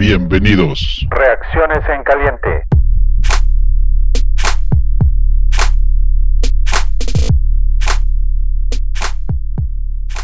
[0.00, 1.06] Bienvenidos.
[1.10, 2.64] Reacciones en caliente.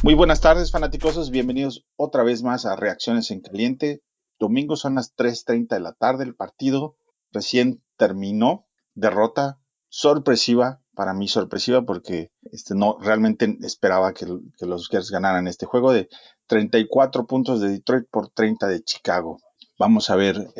[0.02, 1.30] Muy buenas tardes, fanáticosos.
[1.30, 4.00] Bienvenidos otra vez más a Reacciones en Caliente.
[4.38, 6.24] Domingo son las 3:30 de la tarde.
[6.24, 6.96] El partido
[7.30, 8.64] recién terminó.
[8.94, 9.58] Derrota
[9.90, 15.92] sorpresiva, para mí sorpresiva, porque este, no realmente esperaba que, los Bears ganaran este juego
[15.92, 16.08] de
[16.46, 19.36] 34 puntos de Detroit por 30 de Chicago.
[19.78, 20.54] Vamos a ver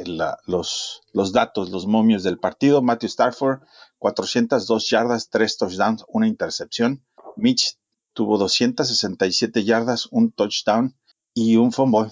[0.47, 2.83] los, los datos, los momios del partido.
[2.83, 3.61] Matthew Stafford,
[3.98, 7.02] 402 yardas, 3 touchdowns, una intercepción.
[7.37, 7.79] Mitch
[8.12, 10.95] tuvo 267 yardas, un touchdown
[11.33, 12.10] y un fumble.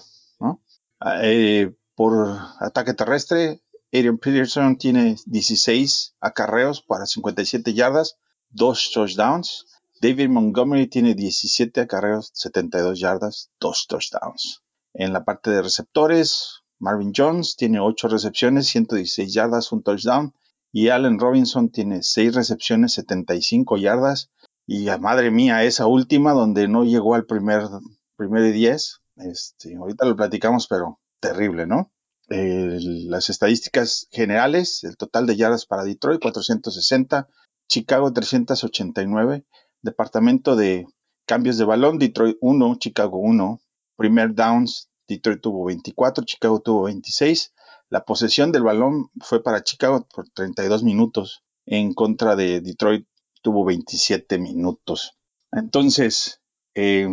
[1.21, 3.61] Eh, por ataque terrestre,
[3.93, 8.17] Adrian Peterson tiene 16 acarreos para 57 yardas,
[8.49, 9.67] 2 touchdowns.
[10.01, 14.63] David Montgomery tiene 17 acarreos, 72 yardas, 2 touchdowns.
[14.93, 20.33] En la parte de receptores, Marvin Jones tiene 8 recepciones, 116 yardas, un touchdown.
[20.71, 24.29] Y Allen Robinson tiene 6 recepciones, 75 yardas.
[24.67, 27.63] Y a madre mía, esa última donde no llegó al primer,
[28.17, 29.01] primer 10.
[29.17, 31.91] Este, ahorita lo platicamos, pero terrible, ¿no?
[32.27, 37.27] las estadísticas generales, el total de yardas para Detroit 460,
[37.67, 39.45] Chicago 389,
[39.81, 40.87] departamento de
[41.27, 43.61] cambios de balón, Detroit 1, Chicago 1,
[43.95, 47.53] primer downs, Detroit tuvo 24, Chicago tuvo 26,
[47.89, 53.07] la posesión del balón fue para Chicago por 32 minutos, en contra de Detroit
[53.41, 55.17] tuvo 27 minutos.
[55.51, 56.41] Entonces,
[56.73, 57.07] eh,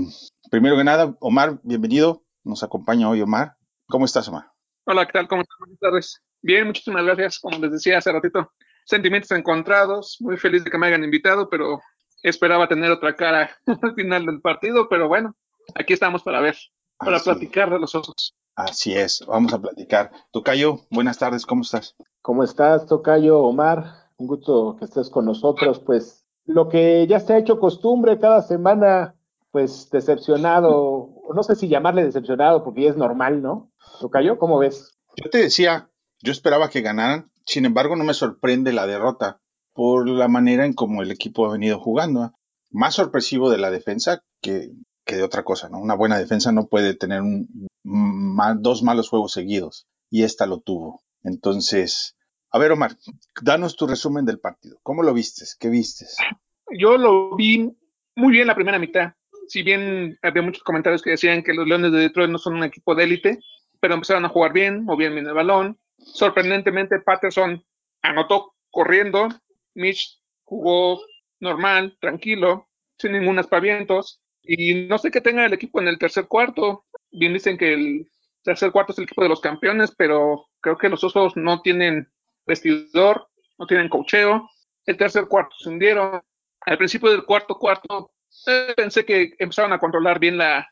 [0.50, 3.56] primero que nada, Omar, bienvenido, nos acompaña hoy Omar.
[3.86, 4.52] ¿Cómo estás, Omar?
[4.84, 5.28] Hola, ¿qué tal?
[5.28, 5.58] ¿Cómo están?
[5.60, 6.22] Buenas tardes.
[6.40, 7.38] Bien, muchísimas gracias.
[7.38, 8.50] Como les decía hace ratito,
[8.84, 10.16] sentimientos encontrados.
[10.20, 11.80] Muy feliz de que me hayan invitado, pero
[12.22, 14.88] esperaba tener otra cara al final del partido.
[14.88, 15.36] Pero bueno,
[15.74, 16.56] aquí estamos para ver,
[17.04, 18.34] para platicar de los osos.
[18.54, 20.10] Así es, vamos a platicar.
[20.30, 21.96] Tocayo, buenas tardes, ¿cómo estás?
[22.20, 23.40] ¿Cómo estás, Tocayo?
[23.40, 25.80] Omar, un gusto que estés con nosotros.
[25.80, 29.14] Pues lo que ya se ha hecho costumbre cada semana,
[29.50, 33.70] pues decepcionado, no sé si llamarle decepcionado porque ya es normal, ¿no?
[34.10, 34.38] cayó?
[34.38, 34.98] ¿cómo ves?
[35.16, 35.90] Yo te decía,
[36.20, 39.40] yo esperaba que ganaran, sin embargo no me sorprende la derrota
[39.72, 42.32] por la manera en cómo el equipo ha venido jugando.
[42.70, 44.70] Más sorpresivo de la defensa que,
[45.06, 45.78] de otra cosa, ¿no?
[45.78, 47.68] Una buena defensa no puede tener un,
[48.58, 51.02] dos malos juegos seguidos y esta lo tuvo.
[51.22, 52.16] Entonces,
[52.50, 52.96] a ver Omar,
[53.40, 54.78] danos tu resumen del partido.
[54.82, 55.56] ¿Cómo lo vistes?
[55.58, 56.16] ¿Qué vistes?
[56.78, 57.76] Yo lo vi
[58.16, 59.14] muy bien la primera mitad.
[59.48, 62.64] Si bien había muchos comentarios que decían que los Leones de Detroit no son un
[62.64, 63.38] equipo de élite,
[63.80, 65.78] pero empezaron a jugar bien, movían bien el balón.
[65.98, 67.64] Sorprendentemente, Patterson
[68.02, 69.28] anotó corriendo.
[69.74, 71.00] Mitch jugó
[71.40, 74.20] normal, tranquilo, sin ningún aspavientos.
[74.42, 76.84] Y no sé qué tenga el equipo en el tercer cuarto.
[77.10, 78.10] Bien dicen que el
[78.42, 82.10] tercer cuarto es el equipo de los campeones, pero creo que los osos no tienen
[82.46, 84.48] vestidor, no tienen cocheo.
[84.86, 86.20] El tercer cuarto se hundieron.
[86.62, 88.12] Al principio del cuarto cuarto
[88.46, 90.68] eh, pensé que empezaron a controlar bien la,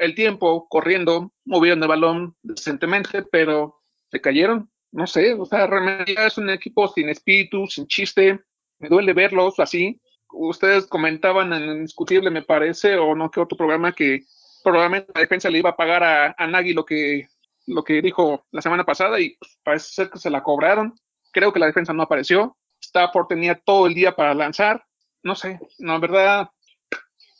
[0.00, 3.80] el tiempo corriendo, movieron el balón decentemente, pero
[4.10, 4.70] se cayeron.
[4.92, 8.40] No sé, o sea, realmente es un equipo sin espíritu, sin chiste.
[8.78, 10.00] Me duele verlos así.
[10.36, 14.24] Ustedes comentaban en Indiscutible, me parece, o no que otro programa que
[14.62, 17.28] probablemente la defensa le iba a pagar a, a Nagy lo que,
[17.66, 20.94] lo que dijo la semana pasada y pues, parece ser que se la cobraron.
[21.32, 22.56] Creo que la defensa no apareció.
[22.80, 24.84] Stafford tenía todo el día para lanzar.
[25.22, 26.50] No sé, no, en verdad,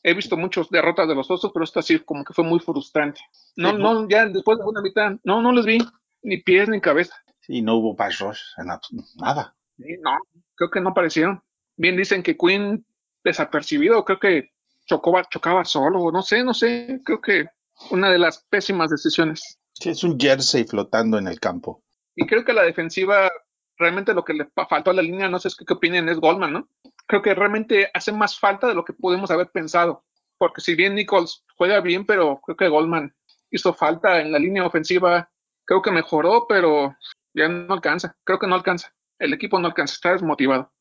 [0.03, 3.21] he visto muchos derrotas de los osos, pero esto así como que fue muy frustrante.
[3.57, 5.79] No, no, ya después de una mitad, no, no les vi
[6.23, 7.15] ni pies ni cabeza.
[7.41, 8.41] Sí, no hubo pass rush,
[9.17, 9.55] nada.
[9.77, 10.19] no,
[10.55, 11.43] creo que no aparecieron.
[11.77, 12.85] Bien dicen que Quinn
[13.23, 14.51] desapercibido, creo que
[14.87, 17.47] chocaba, chocaba solo, no sé, no sé, creo que
[17.91, 19.59] una de las pésimas decisiones.
[19.73, 21.83] Sí, es un jersey flotando en el campo.
[22.15, 23.31] Y creo que la defensiva,
[23.77, 26.53] realmente lo que le faltó a la línea, no sé qué, qué opinen, es Goldman,
[26.53, 26.69] ¿no?
[27.07, 30.05] creo que realmente hace más falta de lo que pudimos haber pensado.
[30.39, 33.15] Porque si bien Nichols juega bien, pero creo que Goldman
[33.51, 35.31] hizo falta en la línea ofensiva.
[35.65, 36.97] Creo que mejoró, pero
[37.33, 38.17] ya no alcanza.
[38.25, 38.93] Creo que no alcanza.
[39.19, 40.73] El equipo no alcanza, está desmotivado.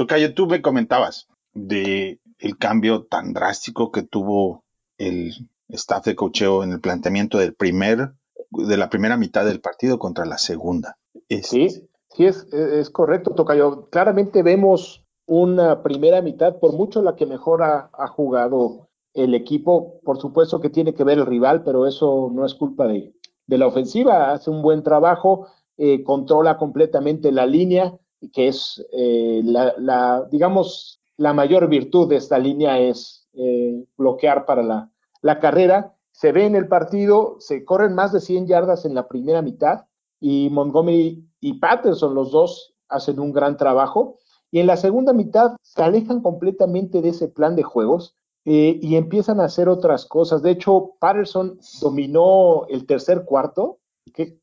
[0.00, 4.64] Tocayo, tú me comentabas de el cambio tan drástico que tuvo
[4.96, 8.12] el staff de cocheo en el planteamiento del primer,
[8.48, 10.96] de la primera mitad del partido contra la segunda.
[11.28, 11.68] Sí,
[12.08, 13.90] sí es, es correcto, Tocayo.
[13.90, 20.00] Claramente vemos una primera mitad, por mucho la que mejor ha, jugado el equipo.
[20.02, 23.12] Por supuesto que tiene que ver el rival, pero eso no es culpa de,
[23.48, 24.32] la ofensiva.
[24.32, 27.98] Hace un buen trabajo, eh, controla completamente la línea,
[28.32, 34.62] que es eh, la, digamos, la mayor virtud de esta línea es eh, bloquear para
[34.62, 34.90] la,
[35.22, 35.94] la, carrera.
[36.12, 39.86] se ve en el partido, se corren más de 100 yardas en la primera mitad
[40.20, 44.18] y Montgomery y Patterson, los dos, hacen un gran trabajo.
[44.50, 48.96] Y en la segunda mitad se alejan completamente de ese plan de juegos eh, y
[48.96, 50.42] empiezan a hacer otras cosas.
[50.42, 53.78] De hecho, Patterson dominó el tercer cuarto,
[54.12, 54.38] que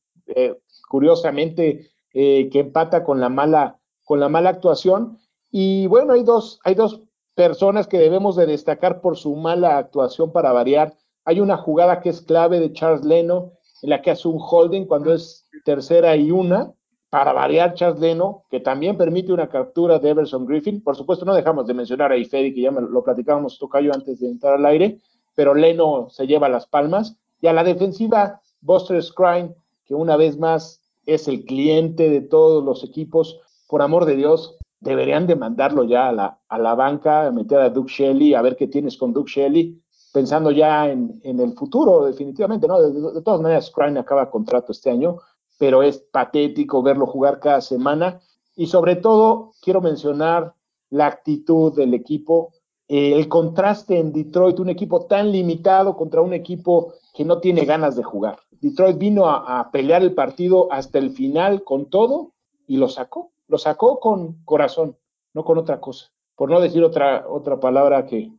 [0.88, 5.19] curiosamente eh, que empata con la mala con la mala actuación.
[5.51, 7.01] Y bueno, hay dos, hay dos
[7.36, 10.94] personas que debemos de destacar por su mala actuación para variar.
[11.25, 13.51] Hay una jugada que es clave de Charles Leno,
[13.81, 16.71] en la que hace un holding cuando es tercera y una,
[17.09, 20.81] para variar Charles Leno, que también permite una captura de Everson Griffin.
[20.81, 24.30] Por supuesto, no dejamos de mencionar a Ifedi, que ya lo platicábamos Tocayo antes de
[24.30, 25.00] entrar al aire,
[25.36, 27.18] pero Leno se lleva las palmas.
[27.42, 29.53] Y a la defensiva, Buster Scrine,
[29.86, 33.39] que una vez más es el cliente de todos los equipos.
[33.68, 37.69] Por amor de Dios, deberían de mandarlo ya a la, a la banca, meter a
[37.69, 39.81] Duke Shelley, a ver qué tienes con Duke Shelley,
[40.13, 42.81] pensando ya en, el futuro, definitivamente, ¿no?
[42.81, 45.18] De, todas maneras, Scrine acaba contrato este año,
[45.57, 48.19] pero es patético verlo jugar cada semana.
[48.56, 50.53] Y sobre todo, quiero mencionar
[50.89, 52.53] la actitud del equipo,
[52.88, 57.95] el contraste en Detroit, un equipo tan limitado contra un equipo que no tiene ganas
[57.95, 58.39] de jugar.
[58.62, 62.33] Detroit vino a, pelear el partido hasta el final con todo
[62.68, 64.98] y lo sacó, lo sacó con corazón,
[65.33, 66.12] no con otra cosa.
[66.36, 68.31] Por no decir otra, otra palabra que,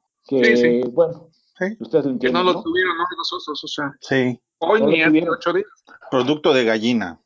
[0.92, 1.28] bueno,
[1.80, 2.20] ustedes lo entienden.
[2.20, 3.04] Que no lo tuvieron, ¿no?
[3.16, 3.92] Los osos, o sea.
[4.00, 4.40] Sí.
[4.58, 5.66] Hoy ni hace ocho días.
[6.10, 7.20] Producto de gallina.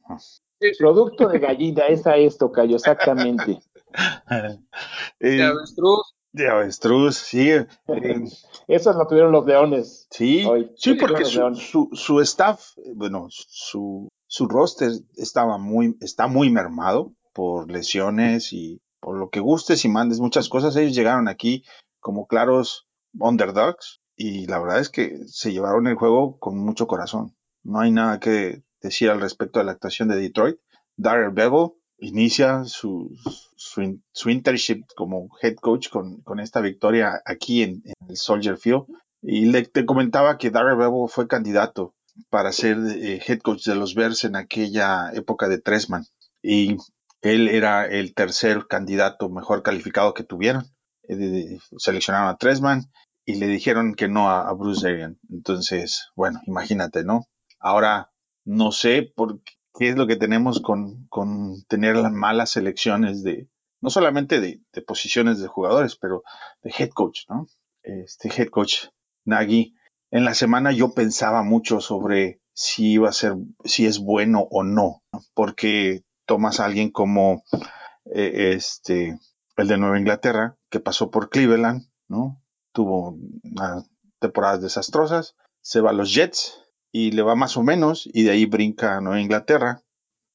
[0.78, 3.60] Producto de gallina, esa es Tocayo, exactamente.
[5.20, 6.14] de avestruz.
[6.32, 7.50] De avestruz, sí.
[7.50, 7.66] Eh,
[8.68, 10.06] Eso lo tuvieron los leones.
[10.10, 10.46] Sí,
[10.76, 17.70] sí, porque su, su, staff, bueno, su, su roster estaba muy, está muy mermado por
[17.70, 20.76] lesiones y por lo que gustes y mandes muchas cosas.
[20.76, 21.64] Ellos llegaron aquí
[22.00, 22.86] como claros
[23.18, 27.36] underdogs y la verdad es que se llevaron el juego con mucho corazón.
[27.62, 30.56] No hay nada que decir al respecto de la actuación de Detroit.
[30.96, 33.16] Darrell Bevel inicia su,
[33.56, 38.84] su, internship como head coach con, con esta victoria aquí en, el Soldier Field.
[39.22, 41.94] Y le te comentaba que Darrell Bevel fue candidato
[42.28, 46.04] para ser eh, head coach de los Bears en aquella época de Tresman.
[46.42, 46.76] Y
[47.20, 50.64] él era el tercer candidato mejor calificado que tuvieron.
[51.08, 52.90] Eh, seleccionaron a Tresman
[53.24, 55.18] y le dijeron que no a, Bruce Arian.
[55.30, 57.26] Entonces, bueno, imagínate, ¿no?
[57.60, 58.10] Ahora
[58.44, 59.40] no sé por
[59.74, 63.48] qué es lo que tenemos con, con tener las malas selecciones de,
[63.80, 66.22] no solamente de, posiciones de jugadores, pero
[66.62, 67.46] de head coach, ¿no?
[67.82, 68.86] Este head coach
[69.24, 69.74] Nagy.
[70.10, 73.34] En la semana yo pensaba mucho sobre si iba a ser,
[73.64, 75.02] si es bueno o no,
[75.34, 77.44] porque tomas a alguien como
[78.14, 79.18] eh, este,
[79.56, 82.42] el de Nueva Inglaterra, que pasó por Cleveland, ¿no?
[82.72, 83.18] tuvo
[84.18, 86.61] temporadas desastrosas, se va a los Jets
[86.92, 89.82] y le va más o menos y de ahí brinca a Nueva Inglaterra.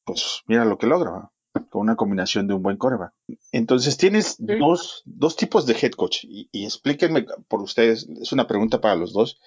[0.04, 1.32] Pues mira lo que logra,
[1.70, 3.14] con una combinación de un buen coreback.
[3.52, 8.82] Entonces tienes dos, dos, tipos de head coach y, explíquenme por ustedes, es una pregunta
[8.82, 9.40] para los dos.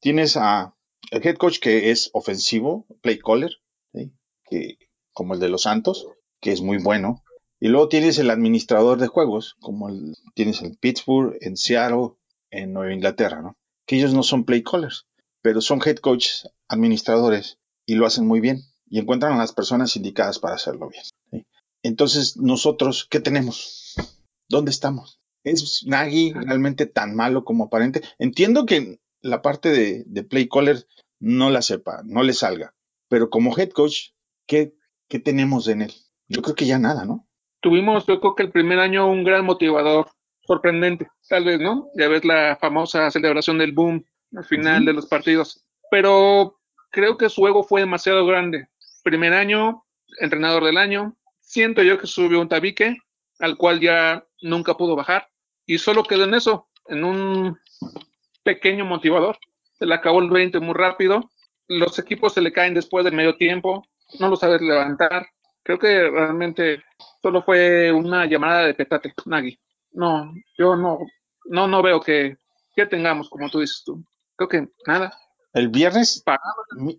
[0.00, 0.74] Tienes a
[1.10, 3.52] el head coach que es ofensivo, play caller,
[4.44, 4.78] que,
[5.12, 6.06] como el de los Santos,
[6.40, 7.22] que es muy bueno,
[7.58, 12.10] y luego tienes el administrador de juegos, como el, tienes en Pittsburgh, en Seattle,
[12.50, 13.56] en Nueva Inglaterra, ¿no?
[13.86, 15.06] Que ellos no son play callers,
[15.46, 18.62] pero son head coaches, administradores, y lo hacen muy bien.
[18.90, 21.44] Y encuentran a las personas indicadas para hacerlo bien.
[21.84, 23.94] Entonces, nosotros, ¿qué tenemos?
[24.48, 25.20] ¿Dónde estamos?
[25.44, 28.02] ¿Es Nagy realmente tan malo como aparente?
[28.18, 30.84] Entiendo que la parte de, play caller
[31.20, 32.74] no la sepa, no le salga.
[33.08, 34.14] Pero como head coach,
[34.48, 34.74] ¿qué,
[35.08, 35.92] ¿qué tenemos en él?
[36.26, 37.28] Yo creo que ya nada, ¿no?
[37.60, 40.08] tuvimos, yo creo que el primer año un gran motivador,
[40.44, 41.88] sorprendente, tal vez, ¿no?
[41.96, 44.04] Ya ves la famosa celebración del boom
[44.34, 46.58] al final de los partidos, pero
[46.90, 48.68] creo que su ego fue demasiado grande.
[49.02, 49.84] Primer año,
[50.20, 52.98] entrenador del año, siento yo que subió un tabique
[53.38, 55.28] al cual ya nunca pudo bajar
[55.66, 57.58] y solo quedó en eso, en un
[58.42, 59.38] pequeño motivador.
[59.78, 61.30] Se le acabó el 20 muy rápido,
[61.68, 63.84] los equipos se le caen después del medio tiempo,
[64.20, 65.26] no lo sabes levantar.
[65.62, 66.82] Creo que realmente
[67.20, 69.58] solo fue una llamada de petate, Nagui.
[69.92, 70.98] No, yo no,
[71.46, 72.36] no, no veo que,
[72.74, 74.04] que tengamos, como tú dices tú.
[74.36, 75.12] Creo que nada.
[75.52, 76.22] El viernes,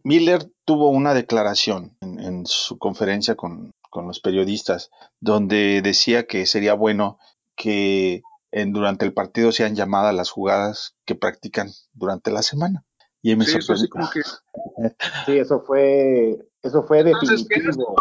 [0.04, 7.18] Miller tuvo una declaración en, su conferencia con, los periodistas, donde decía que sería bueno
[7.56, 12.84] que en, durante el partido sean llamadas las jugadas que practican durante la semana.
[13.22, 13.74] Y me sí, eso
[14.14, 14.22] que...
[15.26, 17.96] sí, eso fue, eso fue definitivo.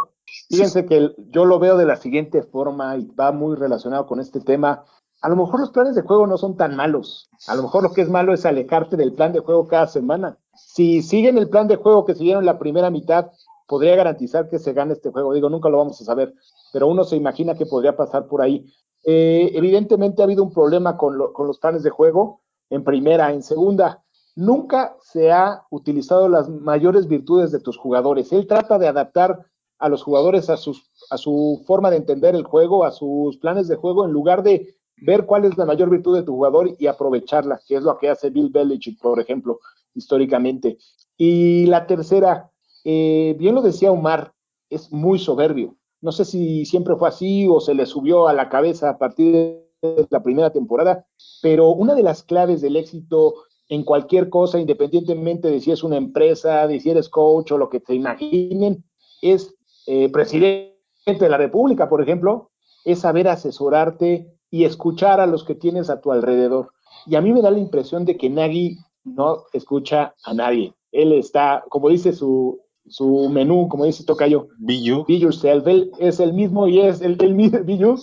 [0.49, 4.41] Fíjense que yo lo veo de la siguiente forma y va muy relacionado con este
[4.41, 4.85] tema.
[5.23, 7.29] A lo mejor los planes de juego no son tan malos.
[7.49, 10.39] A lo mejor lo que es malo es alejarte del plan de juego cada semana.
[10.55, 13.31] si siguen el plan de juego que siguieron la primera mitad,
[13.67, 15.33] podría garantizar que se gane este juego.
[15.33, 16.35] Digo, nunca lo vamos a saber,
[16.73, 18.67] pero uno se imagina que podría pasar por ahí.
[19.05, 24.03] Eh, evidentemente ha habido un problema con, los planes de juego en primera, en segunda.
[24.35, 28.33] Nunca se ha utilizado las mayores virtudes de tus jugadores.
[28.33, 29.47] Él trata de adaptar
[29.79, 33.69] a los jugadores a, sus, a su forma de entender el juego, a sus planes
[33.69, 36.87] de juego, en lugar de ver cuál es la mayor virtud de tu jugador y
[36.87, 39.61] aprovecharla, que es lo que hace Bill Belichick, por ejemplo,
[39.95, 40.79] históricamente.
[41.17, 42.51] Y la tercera,
[42.85, 44.33] eh, bien lo decía Omar,
[44.71, 45.77] es muy soberbio.
[46.01, 49.33] No sé si siempre fue así o se le subió a la cabeza a partir
[49.33, 51.07] de la primera temporada,
[51.43, 53.35] pero una de las claves del éxito
[53.69, 57.69] en cualquier cosa, independientemente de si es una empresa, de si eres coach o lo
[57.69, 58.85] que te imaginen,
[59.23, 59.55] es
[59.87, 62.51] eh, presidente de la República, por ejemplo,
[62.85, 66.73] es saber asesorarte y escuchar a los que tienes a tu alrededor.
[67.07, 70.75] Y a mí me da la impresión de que Nagy no escucha a nadie.
[70.93, 75.05] Él está, como dice su, su menú, como dice Tocayo, Be you.
[75.07, 75.67] Be yourself.
[75.67, 77.97] Él es el mismo y es el, el mismo Be you.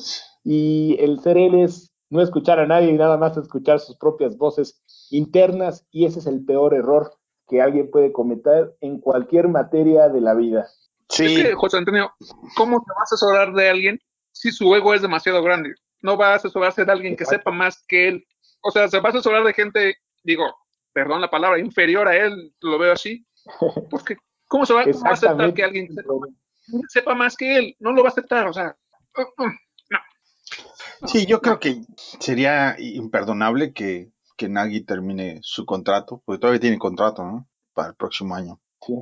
[0.44, 4.38] Y el ser él es no escuchar a nadie y nada más escuchar sus propias
[4.38, 5.86] voces internas.
[5.92, 7.14] Y ese es el peor error
[7.48, 10.68] que alguien puede cometer en cualquier materia de la vida.
[11.10, 11.26] Sí.
[11.26, 12.12] Es que, José Antonio,
[12.56, 14.00] ¿cómo te vas a asesorar de alguien
[14.32, 15.76] si su ego es demasiado grande?
[16.04, 18.28] No va a asesorarse de alguien que sepa más que él.
[18.62, 20.46] O sea, se va a asesorar de gente, digo,
[20.94, 23.26] perdón la palabra, inferior a él, lo veo así.
[23.90, 24.18] Porque,
[24.48, 26.14] ¿cómo se va, cómo va a aceptar que alguien sepa,
[26.90, 27.76] sepa, más que él?
[27.80, 28.76] No lo va a aceptar, o sea,
[29.18, 29.50] uh, uh,
[29.90, 30.00] no.
[31.08, 31.82] Sí, yo creo que
[32.20, 37.50] sería imperdonable que, que Nagy termine su contrato, porque todavía tiene contrato, ¿no?
[37.74, 38.62] Para el próximo año.
[38.86, 38.94] Sí.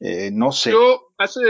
[0.00, 0.70] Eh, no sé.
[0.70, 1.40] Yo hace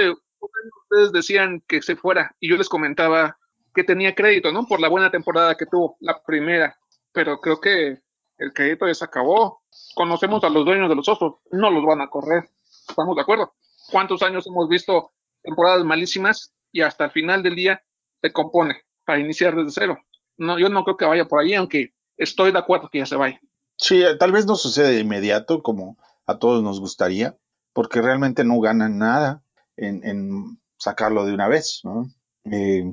[0.91, 3.39] ustedes decían que se fuera y yo les comentaba
[3.75, 4.67] que tenía crédito, ¿no?
[4.67, 6.77] Por la buena temporada que tuvo, la primera.
[7.13, 8.01] Pero creo que
[8.39, 9.63] el crédito ya se acabó.
[9.95, 12.49] Conocemos a los dueños de los osos, no los van a correr.
[12.89, 13.55] ¿Estamos de acuerdo?
[13.91, 15.13] ¿Cuántos años hemos visto
[15.43, 17.83] temporadas malísimas y hasta el final del día
[18.21, 19.99] se compone para iniciar desde cero?
[20.37, 23.17] No, yo no creo que vaya por ahí, aunque estoy de acuerdo que ya se
[23.17, 23.41] vaya.
[23.77, 25.97] Sí, tal vez no sucede de inmediato como
[26.27, 27.37] a todos nos gustaría,
[27.73, 29.43] porque realmente no ganan nada
[29.77, 32.07] en, en sacarlo de una vez, ¿no?
[32.45, 32.85] Eh,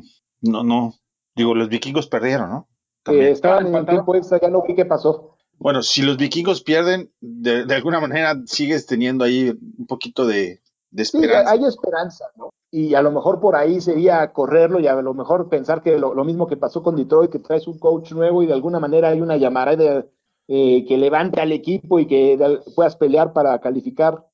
[0.48, 0.94] no, no,
[1.36, 2.68] digo, los vikingos perdieron, ¿no?
[3.06, 5.38] Eh, estaban en el tiempo extra, ya no vi qué pasó.
[5.60, 10.62] Bueno, si los vikingos pierden, de, de, alguna manera sigues teniendo ahí un poquito de,
[10.92, 11.52] de esperanza.
[11.52, 12.50] Sí, hay esperanza, ¿no?
[12.70, 16.14] Y a lo mejor por ahí sería correrlo y a lo mejor pensar que lo,
[16.14, 19.10] lo mismo que pasó con Detroit, que traes un coach nuevo y de alguna manera
[19.10, 20.06] hay una llamada de,
[20.50, 24.26] eh, que levante al equipo y que de, puedas pelear para calificar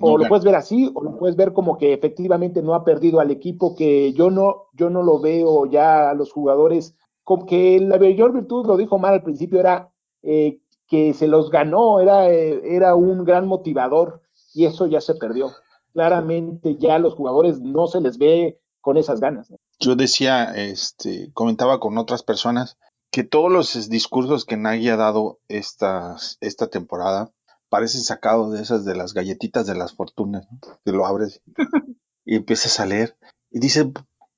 [0.00, 3.20] o lo puedes ver así, o lo puedes ver como que efectivamente no ha perdido
[3.20, 6.94] al equipo, que yo no, yo no lo veo ya a los jugadores,
[7.24, 11.50] como que la mayor virtud, lo dijo mal al principio, era eh, que se los
[11.50, 14.22] ganó, era, eh, era un gran motivador,
[14.54, 15.50] y eso ya se perdió.
[15.92, 19.50] Claramente ya a los jugadores no se les ve con esas ganas.
[19.50, 19.58] ¿no?
[19.78, 22.78] Yo decía, este, comentaba con otras personas,
[23.10, 27.30] que todos los discursos que Nagy ha dado esta, esta temporada,
[27.72, 30.58] parecen sacados de esas de las galletitas de las fortunas, ¿no?
[30.84, 31.40] que lo abres
[32.26, 33.16] y empiezas a leer
[33.50, 33.90] y dice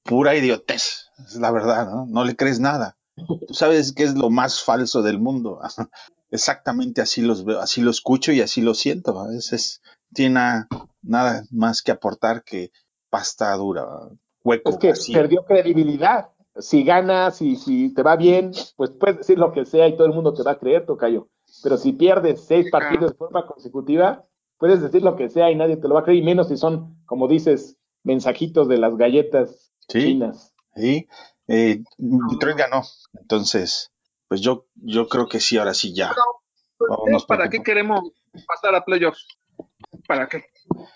[0.05, 2.07] pura idiotez, es la verdad, ¿no?
[2.07, 2.97] No le crees nada.
[3.17, 5.59] Tú sabes que es lo más falso del mundo.
[6.31, 9.19] Exactamente así los veo, así lo escucho y así lo siento.
[9.19, 10.67] A veces tiene
[11.03, 12.71] nada más que aportar que
[13.11, 13.85] pasta dura,
[14.45, 14.71] hueco.
[14.71, 15.19] Es que vacío.
[15.19, 16.29] perdió credibilidad.
[16.57, 20.07] Si ganas y si te va bien, pues puedes decir lo que sea y todo
[20.07, 21.29] el mundo te va a creer, Tocayo
[21.65, 24.23] pero si pierdes seis partidos de forma consecutiva,
[24.59, 26.59] puedes decir lo que sea y nadie te lo va a creer, y menos si
[26.59, 30.55] son, como dices, mensajitos de las galletas sí, chinas.
[30.77, 31.09] Sí,
[31.49, 32.83] eh, Detroit ganó,
[33.15, 33.93] entonces,
[34.29, 36.15] pues yo, yo creo que sí, ahora sí ya.
[36.79, 38.13] Vámonos ¿Para qué queremos
[38.47, 39.27] pasar a playoffs?
[40.07, 40.45] ¿Para qué?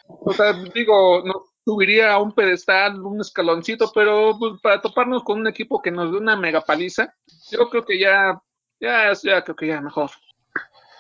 [0.07, 5.41] O sea, digo, nos subiría a un pedestal, un escaloncito, pero pues, para toparnos con
[5.41, 7.15] un equipo que nos dé una mega paliza,
[7.51, 8.39] yo creo que ya,
[8.79, 10.11] ya, ya creo que ya mejor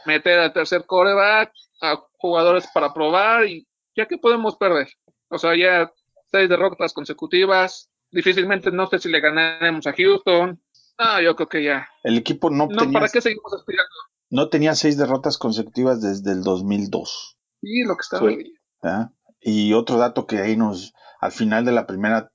[0.09, 4.89] meter al tercer coreback, a jugadores para probar y ya que podemos perder.
[5.29, 5.93] O sea, ya
[6.31, 10.61] seis derrotas consecutivas, difícilmente no sé si le ganaremos a Houston.
[10.97, 11.89] Ah, yo creo que ya.
[12.03, 13.95] El equipo no, no tenía, ¿para qué seguimos aspirando?
[14.31, 17.39] no tenía seis derrotas consecutivas desde el 2002.
[17.63, 18.55] Sí, lo que estaba Sí.
[18.83, 19.11] ¿verdad?
[19.41, 22.31] Y otro dato que ahí nos, al final de la primera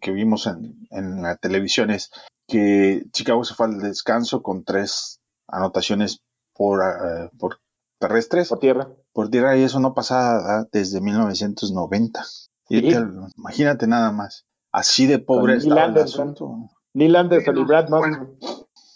[0.00, 2.10] que vimos en, en la televisión es
[2.48, 6.22] que Chicago se fue al descanso con tres anotaciones
[6.54, 7.60] por, eh, por
[7.98, 8.88] terrestres, por tierra.
[9.12, 10.68] por tierra, y eso no pasaba ¿verdad?
[10.72, 12.24] desde 1990.
[12.68, 12.88] Y Sí.
[12.88, 13.04] que-
[13.36, 14.46] imagínate nada más.
[14.72, 16.20] Así de pobre Neil estaba el Anderson.
[16.30, 16.70] asunto.
[16.94, 18.30] Neil Anderson y Brad Bueno.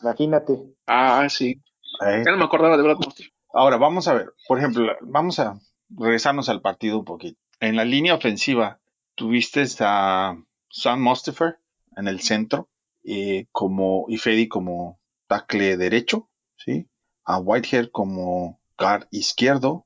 [0.03, 0.59] Imagínate.
[0.87, 1.61] Ah, sí.
[2.07, 2.23] ¿eh?
[2.25, 3.25] Ya no me acordaba de Brad Murphy.
[3.53, 5.59] Ahora vamos a ver, por ejemplo, vamos a
[5.91, 7.41] regresarnos al partido un poquito.
[7.61, 8.79] En la línea ofensiva
[9.15, 10.37] tuviste a
[10.71, 11.59] Sam Mustafer
[11.97, 12.69] en el centro
[13.05, 16.89] eh, como y Fedi como tackle derecho, ¿sí?
[17.29, 19.85] A Whitehair como guard izquierdo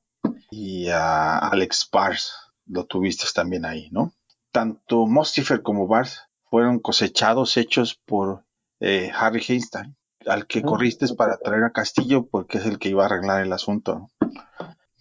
[0.49, 2.33] y a Alex Bars
[2.65, 4.13] lo tuviste también ahí, ¿no?
[4.53, 8.45] Tanto Mustafer como Bars fueron cosechados, hechos por
[8.79, 13.03] eh, Harry Einstein, al que corriste para traer a Castillo porque es el que iba
[13.03, 14.09] a arreglar el asunto.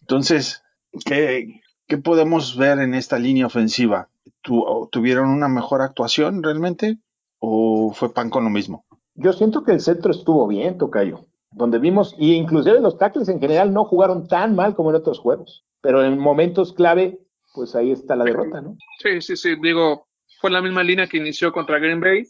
[0.00, 0.64] Entonces,
[1.04, 1.62] ¿qué,
[2.02, 4.08] podemos ver en esta línea ofensiva?
[4.42, 6.98] ¿Tuvieron una mejor actuación realmente
[7.38, 8.84] o fue pan con lo mismo?
[9.14, 13.40] Yo siento que el centro estuvo bien, Tocayo, donde vimos, y inclusive los tackles en
[13.40, 17.18] general no jugaron tan mal como en otros juegos, pero en momentos clave,
[17.54, 18.76] pues ahí está la derrota, ¿no?
[18.98, 20.06] Sí, sí, sí, digo,
[20.40, 22.24] fue la misma línea que inició contra Green Bay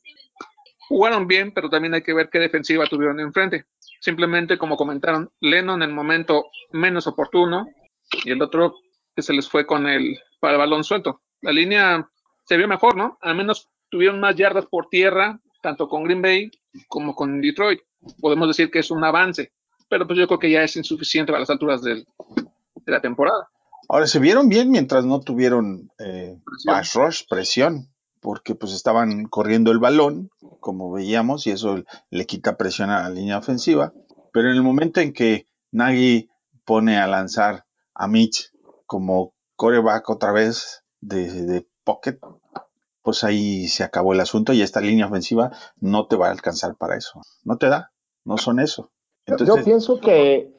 [0.93, 3.65] Jugaron bien, pero también hay que ver qué defensiva tuvieron enfrente.
[4.01, 7.67] Simplemente, como comentaron, Lennon en el momento menos oportuno
[8.25, 8.75] y el otro
[9.17, 11.23] que se les fue con el, para el balón suelto.
[11.41, 12.07] La línea
[12.45, 13.17] se vio mejor, ¿no?
[13.23, 16.51] Al menos tuvieron más yardas por tierra, tanto con Green Bay
[16.89, 17.81] como con Detroit.
[18.21, 19.53] Podemos decir que es un avance,
[19.89, 22.05] pero pues yo creo que ya es insuficiente a las alturas de
[22.87, 23.49] la temporada.
[23.89, 27.93] Ahora, se vieron bien mientras no tuvieron eh, pass rush, presión
[28.23, 30.31] porque pues estaban corriendo el balón,
[30.61, 33.93] como veíamos, y eso le quita presión a la línea ofensiva.
[34.33, 36.31] Pero en el momento en que Nagy
[36.65, 38.53] pone a lanzar a Mitch
[38.87, 42.21] como coreback otra vez de, pocket,
[43.03, 46.77] pues ahí se acabó el asunto y esta línea ofensiva no te va a alcanzar
[46.77, 47.21] para eso.
[47.43, 47.92] No te da,
[48.25, 48.91] no son eso.
[49.27, 50.53] Yo pienso que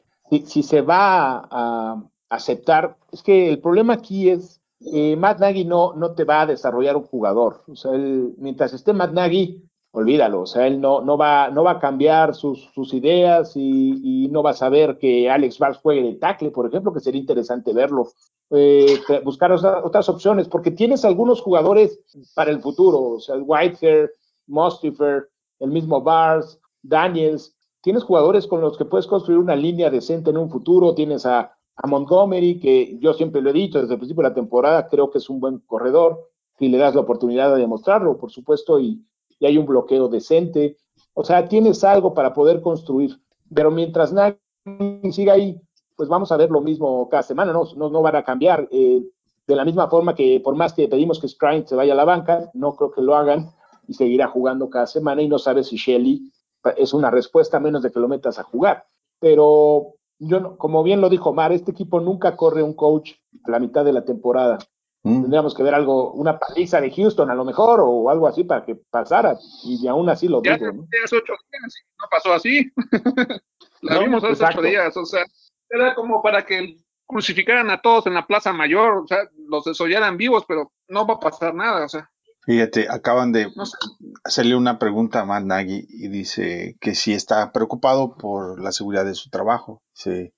[0.44, 5.94] si se va a aceptar, es que el problema aquí es eh, Matt Nagy no,
[5.94, 7.62] no te va a desarrollar un jugador.
[7.68, 9.62] O sea, mientras esté Matt Nagy,
[9.94, 10.42] olvídalo.
[10.42, 14.50] O sea, él no, no, va, no va a cambiar sus, ideas y, no va
[14.50, 18.08] a saber que Alex Vars juegue de tackle, por ejemplo, que sería interesante verlo.
[18.50, 22.00] Eh, buscar otras opciones, porque tienes algunos jugadores
[22.34, 23.00] para el futuro.
[23.00, 24.10] O sea, Whitehair,
[24.48, 25.28] Mostifer,
[25.60, 27.53] el mismo Bars, Daniels.
[27.84, 30.94] Tienes jugadores con los que puedes construir una línea decente en un futuro.
[30.94, 31.54] Tienes a
[31.86, 35.18] Montgomery, que yo siempre lo he dicho desde el principio de la temporada, creo que
[35.18, 39.04] es un buen corredor, si le das la oportunidad de demostrarlo, por supuesto, y,
[39.42, 40.78] hay un bloqueo decente.
[41.12, 43.20] O sea, tienes algo para poder construir,
[43.54, 44.38] pero mientras nadie
[45.12, 45.60] siga ahí,
[45.94, 48.66] pues vamos a ver lo mismo cada semana, no, no, no van a cambiar.
[48.70, 49.04] Eh,
[49.46, 52.06] de la misma forma que por más que pedimos que Scrine se vaya a la
[52.06, 53.50] banca, no creo que lo hagan
[53.86, 56.32] y seguirá jugando cada semana y no sabes si Shelly
[56.76, 58.86] es una respuesta a menos de que lo metas a jugar.
[59.20, 63.12] Pero yo como bien lo dijo Mar, este equipo nunca corre un coach
[63.44, 64.58] a la mitad de la temporada.
[65.02, 65.22] Mm.
[65.22, 68.64] Tendríamos que ver algo, una paliza de Houston a lo mejor, o algo así para
[68.64, 70.86] que pasara, y aún así lo ya ¿no?
[70.86, 72.72] ocho días, no pasó así.
[73.82, 75.24] la vimos hace ocho días, o sea,
[75.68, 80.16] era como para que crucificaran a todos en la Plaza Mayor, o sea, los desollaran
[80.16, 82.10] vivos, pero no va a pasar nada, o sea.
[82.46, 83.50] Fíjate, acaban de
[84.22, 89.04] hacerle una pregunta a Matt Nagy y dice que si está preocupado por la seguridad
[89.04, 89.82] de su trabajo.
[89.92, 90.32] Sí.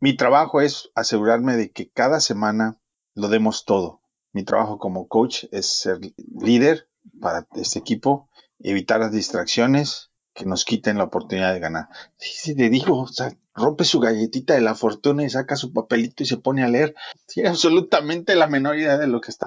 [0.00, 2.78] mi trabajo es asegurarme de que cada semana
[3.14, 4.02] lo demos todo.
[4.32, 6.00] Mi trabajo como coach es ser
[6.40, 6.88] líder
[7.20, 11.88] para este equipo, evitar las distracciones que nos quiten la oportunidad de ganar.
[12.18, 16.24] Si le digo, o sea, rompe su galletita de la fortuna y saca su papelito
[16.24, 16.94] y se pone a leer.
[17.26, 19.46] Tiene absolutamente la menor idea de lo que está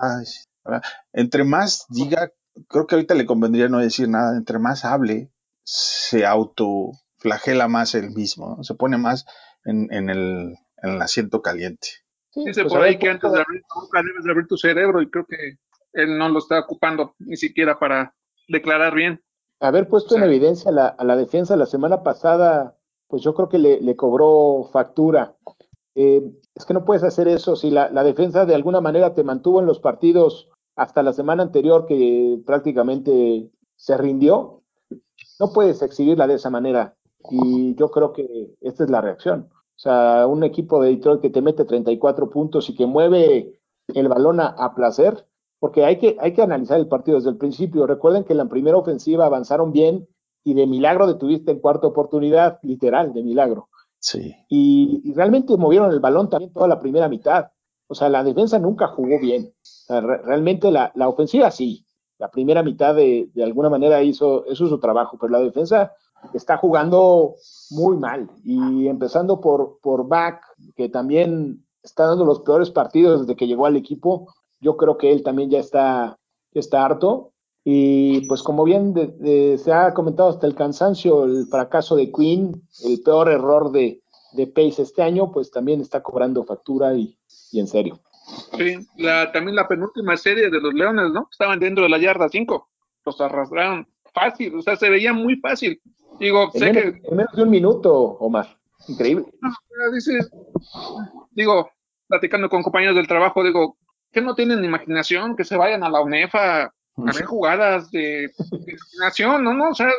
[1.13, 2.32] entre más diga,
[2.67, 5.32] creo que ahorita le convendría no decir nada, entre más hable,
[5.63, 9.25] se autoflagela más él mismo, se pone más
[9.65, 10.56] en, el,
[11.01, 11.89] asiento caliente.
[12.34, 15.01] Dice pues por ahí que antes de abrir tu boca debes de abrir tu cerebro
[15.01, 15.58] y creo que
[15.93, 18.13] él no lo está ocupando ni siquiera para
[18.47, 19.21] declarar bien.
[19.60, 22.77] Haber puesto en evidencia a la defensa la semana pasada,
[23.08, 25.36] pues yo creo que le, cobró factura.
[25.95, 26.21] Eh,
[26.53, 29.60] es que no puedes hacer eso si la, la, defensa de alguna manera te mantuvo
[29.60, 34.61] en los partidos hasta la semana anterior que prácticamente se rindió,
[35.39, 36.95] no puedes exhibirla de esa manera.
[37.29, 39.49] Y yo creo que esta es la reacción.
[39.51, 44.07] O sea, un equipo de Detroit que te mete 34 puntos y que mueve el
[44.07, 45.27] balón a, placer,
[45.59, 47.87] porque hay que, hay que analizar el partido desde el principio.
[47.87, 50.07] Recuerden que en la primera ofensiva avanzaron bien
[50.43, 53.69] y de milagro detuviste en cuarta oportunidad, literal, de milagro.
[53.99, 54.35] Sí.
[54.47, 57.47] Y, realmente movieron el balón también toda la primera mitad.
[57.88, 59.54] O sea, la defensa nunca jugó bien.
[59.89, 61.86] realmente la, ofensiva sí.
[62.19, 65.93] La primera mitad de, de alguna manera hizo, eso su trabajo, pero la defensa
[66.34, 67.36] está jugando
[67.71, 68.30] muy mal.
[68.43, 70.41] Y empezando por, por Back,
[70.76, 75.12] que también está dando los peores partidos desde que llegó al equipo, yo creo que
[75.12, 76.17] él también ya está,
[76.54, 77.32] está harto.
[77.63, 78.93] Y pues como bien
[79.58, 84.47] se ha comentado hasta el cansancio, el fracaso de Queen, el peor error de, de
[84.47, 87.16] pace este año, pues también está cobrando factura y,
[87.51, 87.99] y en serio.
[88.57, 91.27] Sí, la, también la penúltima serie de los Leones, ¿no?
[91.31, 92.69] Estaban dentro de la yarda 5,
[93.05, 95.81] los arrastraron fácil, o sea, se veía muy fácil.
[96.19, 98.57] Digo, En sé menos, que, en menos de un minuto, Omar.
[98.87, 99.25] Increíble.
[99.41, 100.29] no, dices,
[101.31, 101.69] digo,
[102.07, 103.77] platicando con compañeros del trabajo, digo,
[104.11, 108.31] que no tienen imaginación, que se vayan a la UNEFA a ver jugadas de, de
[108.71, 109.91] imaginación, no, no, o sea,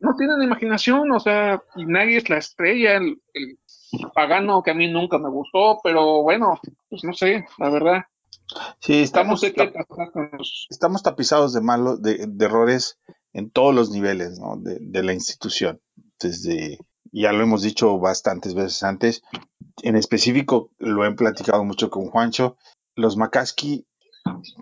[0.00, 3.58] no tienen imaginación, o sea, y nadie es la estrella, el, el
[4.14, 8.02] pagano que a mí nunca me gustó, pero bueno, pues no sé, la verdad,
[8.80, 12.98] Sí, no estamos, sé qué pasa con los estamos tapizados de malos, de, de errores
[13.32, 14.56] en todos los niveles ¿no?
[14.56, 15.80] de, de la institución.
[16.20, 16.78] Desde,
[17.12, 19.22] ya lo hemos dicho bastantes veces antes,
[19.82, 22.56] en específico lo he platicado mucho con Juancho,
[22.96, 23.86] los McCaskey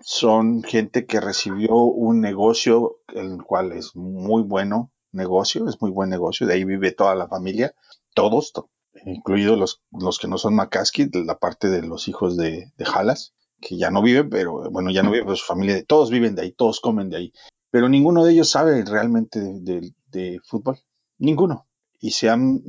[0.03, 6.09] son gente que recibió un negocio, el cual es muy bueno negocio, es muy buen
[6.09, 7.73] negocio, de ahí vive toda la familia,
[8.15, 8.69] todos, to-
[9.05, 13.33] incluidos los, los que no son de la parte de los hijos de, de Halas,
[13.59, 16.43] que ya no viven, pero bueno, ya no viven, pero su familia, todos viven de
[16.43, 17.33] ahí, todos comen de ahí,
[17.71, 20.77] pero ninguno de ellos sabe realmente de, de- de fútbol,
[21.17, 21.65] ninguno,
[21.99, 22.61] y se han,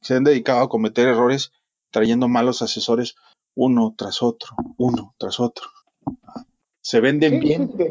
[0.00, 1.52] se han dedicado a cometer errores
[1.90, 3.14] trayendo malos asesores
[3.54, 5.66] uno tras otro, uno tras otro.
[6.82, 7.84] Se venden Sí, bien, sí,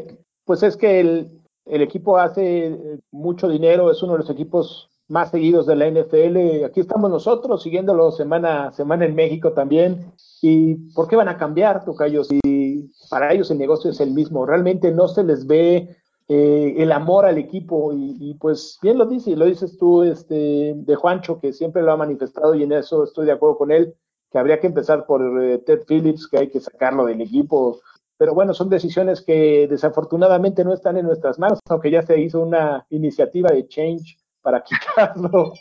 [0.44, 5.30] pues es que el, el equipo hace mucho dinero, es uno de los equipos más
[5.30, 6.64] seguidos de la NFL.
[6.64, 10.12] Aquí estamos nosotros siguiéndolo semana a semana en México también.
[10.42, 12.22] ¿Y por qué van a cambiar, Tocayo?
[12.24, 15.96] Si para ellos el negocio es el mismo, realmente no se les ve
[16.28, 17.92] eh, el amor al equipo.
[17.92, 21.92] Y, y, pues bien lo dices, lo dices tú este, de Juancho, que siempre lo
[21.92, 23.94] ha manifestado y en eso estoy de acuerdo con él,
[24.30, 27.80] que habría que empezar por eh, Ted Phillips, que hay que sacarlo del equipo
[28.18, 32.40] pero bueno, son decisiones que desafortunadamente no están en nuestras manos, aunque ya se hizo
[32.40, 35.52] una iniciativa de change para quitarlo.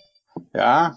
[0.54, 0.96] Ah,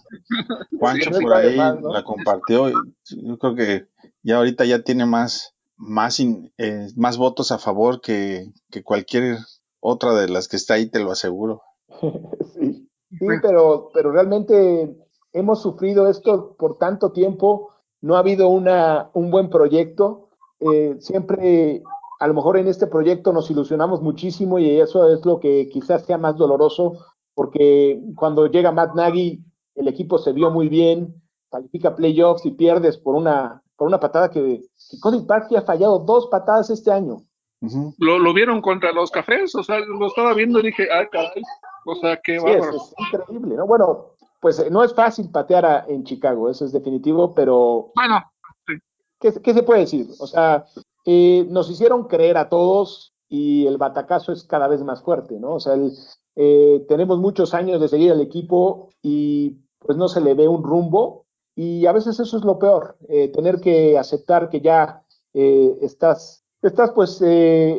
[0.78, 2.68] Juancho Sí, por ahí la compartió.
[2.68, 3.86] Yo creo que
[4.22, 9.38] ya ahorita ya tiene más, más, in- eh, más votos a favor que, que cualquier
[9.80, 11.62] otra de las que está ahí, te lo aseguro.
[12.54, 14.94] sí, sí pero, pero realmente
[15.32, 17.70] hemos sufrido esto por tanto tiempo,
[18.02, 20.28] no ha habido una, un buen proyecto.
[20.60, 21.82] Eh, siempre,
[22.18, 26.04] a lo mejor en este proyecto nos ilusionamos muchísimo y eso es lo que quizás
[26.04, 26.98] sea más doloroso,
[27.40, 29.42] porque cuando llega Matt Nagy,
[29.74, 31.14] el equipo se vio muy bien,
[31.50, 36.00] califica playoffs y pierdes por una, por una patada que, que Cody Parkey ha fallado
[36.00, 37.22] dos patadas este año.
[37.96, 39.54] ¿Lo, lo vieron contra los cafés?
[39.54, 41.42] O sea, lo estaba viendo y dije, ay, caray.
[41.86, 42.76] O sea, qué Sí, es, bárbaro.
[42.76, 43.66] es increíble, ¿no?
[43.66, 44.06] Bueno,
[44.38, 48.22] pues eh, no es fácil patear a- en Chicago, eso es definitivo, pero Bueno,
[49.18, 50.08] ¿qué, qué se puede decir?
[50.18, 50.66] O sea,
[51.06, 55.54] eh, nos hicieron creer a todos y el batacazo es cada vez más fuerte, ¿no?
[55.54, 55.90] O sea, el-
[56.36, 60.62] eh, tenemos muchos años de seguir al equipo y pues no se le ve un
[60.62, 65.02] rumbo y a veces eso es lo peor, eh, tener que aceptar que ya
[65.34, 67.26] eh, estás, estás pues eh,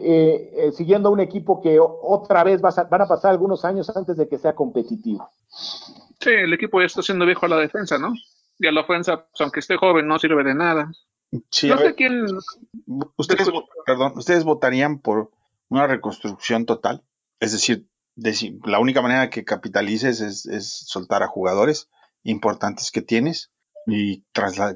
[0.03, 3.63] eh, eh, siguiendo a un equipo que otra vez vas a- van a pasar algunos
[3.65, 5.27] años antes de que sea competitivo.
[6.19, 8.13] sí, el equipo ya está siendo viejo a la defensa, ¿no?
[8.59, 10.91] Y a la ofensa, pues, aunque esté joven, no sirve de nada.
[11.49, 12.25] Sí, no a sé ver, quién.
[13.17, 13.49] ustedes,
[13.85, 15.31] perdón, ustedes votarían por
[15.69, 17.03] una reconstrucción total,
[17.39, 21.89] es decir, la única manera que capitalices es, es soltar a jugadores
[22.23, 23.51] importantes que tienes
[23.87, 24.23] y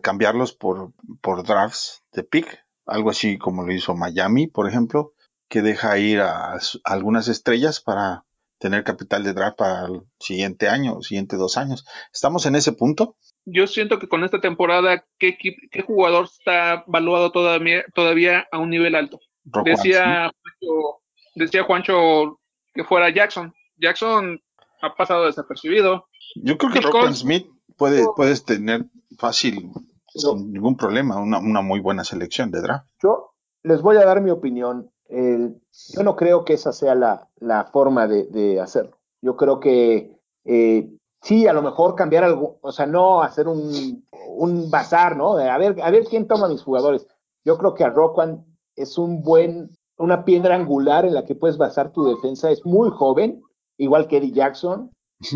[0.02, 5.14] cambiarlos por, por drafts de pick, algo así como lo hizo Miami, por ejemplo,
[5.50, 8.24] que deja ir a, algunas estrellas para
[8.58, 11.86] tener capital de draft para el siguiente año, siguiente dos años.
[12.12, 13.18] ¿Estamos en ese punto?
[13.46, 15.38] Yo siento que con esta temporada, ¿qué,
[15.86, 19.20] jugador está valuado todavía, todavía a un nivel alto?
[19.64, 21.02] Decía Juancho,
[21.36, 22.40] decía Juancho
[22.76, 23.54] que fuera Jackson.
[23.78, 24.40] Jackson
[24.82, 26.06] ha pasado desapercibido.
[26.36, 28.86] Yo creo que Cole- Smith puede, puedes tener
[29.18, 29.72] fácil,
[30.14, 32.88] sin ningún problema, una, una muy buena selección de draft.
[33.02, 33.32] Yo
[33.64, 34.92] les voy a dar mi opinión.
[35.10, 35.50] Eh,
[35.96, 38.98] yo no creo que esa sea la, la forma de, de hacerlo.
[39.22, 40.12] Yo creo que
[40.44, 40.90] eh,
[41.22, 45.38] sí, a lo mejor cambiar algo, o sea, no hacer un, un bazar, ¿no?
[45.38, 47.08] A ver, a ver quién toma mis jugadores.
[47.44, 51.58] Yo creo que a Rockwan es un buen, una piedra angular en la que puedes
[51.58, 52.52] basar tu defensa.
[52.52, 53.42] Es muy joven,
[53.78, 54.92] igual que Eddie Jackson,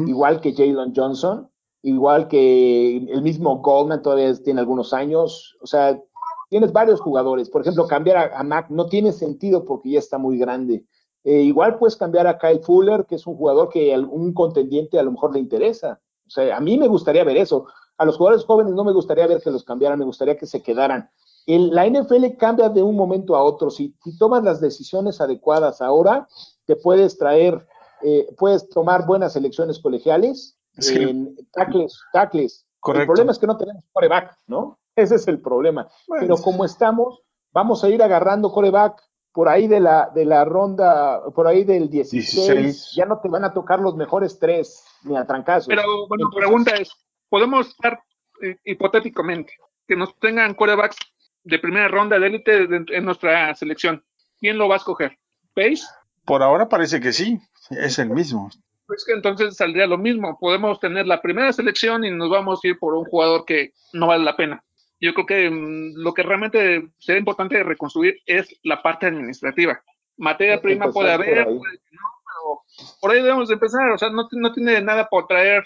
[0.08, 1.50] igual que Jalen Johnson,
[1.82, 5.58] igual que el mismo Goldman, todavía tiene algunos años.
[5.62, 6.00] O sea,
[6.50, 7.50] tienes varios jugadores.
[7.50, 10.86] Por ejemplo, cambiar a, a Mac no tiene sentido porque ya está muy grande.
[11.24, 15.00] Eh, igual puedes cambiar a Kyle Fuller, que es un jugador que a un contendiente
[15.00, 16.00] a lo mejor le interesa.
[16.26, 17.66] O sea, a mí me gustaría ver eso.
[17.98, 20.62] A los jugadores jóvenes no me gustaría ver que los cambiaran, me gustaría que se
[20.62, 21.10] quedaran.
[21.56, 23.70] El- la NFL cambia de un momento a otro.
[23.70, 26.28] Si, si tomas las decisiones adecuadas ahora,
[26.66, 27.68] te puedes traer,
[28.04, 33.48] eh, puedes tomar buenas elecciones colegiales, Es que- en tackles, tackles, El problema es que
[33.48, 34.80] no tenemos coreback, ¿no?
[34.96, 35.90] Ese es el problema.
[36.20, 39.02] Pero como estamos, vamos a ir agarrando coreback
[39.34, 43.44] por ahí de la, de la ronda, por ahí del 16, ya no te van
[43.44, 45.68] a tocar los mejores tres, ni a trancazos.
[45.68, 46.90] Pero, bueno, la pregunta es,
[47.30, 48.00] ¿podemos estar
[48.42, 49.54] eh, hipotéticamente
[49.88, 50.98] que nos tengan corebacks
[51.50, 54.04] de primera ronda de élite en nuestra selección?
[54.40, 55.18] ¿Quién lo va a escoger?
[55.54, 55.84] ¿Pace?
[56.26, 57.40] Por ahora parece que sí,
[57.72, 58.50] es el mismo.
[58.88, 60.38] Pues que entonces saldría lo mismo.
[60.40, 64.08] Podemos tener la primera selección y nos vamos a ir por un jugador que no
[64.08, 64.64] vale la pena.
[65.00, 69.82] Yo creo que mm, lo que realmente sería importante reconstruir es la parte administrativa.
[70.18, 73.90] Materia prima puede haber, puede no, pero por ahí debemos empezar.
[73.92, 75.64] O sea, no, no tiene nada por traer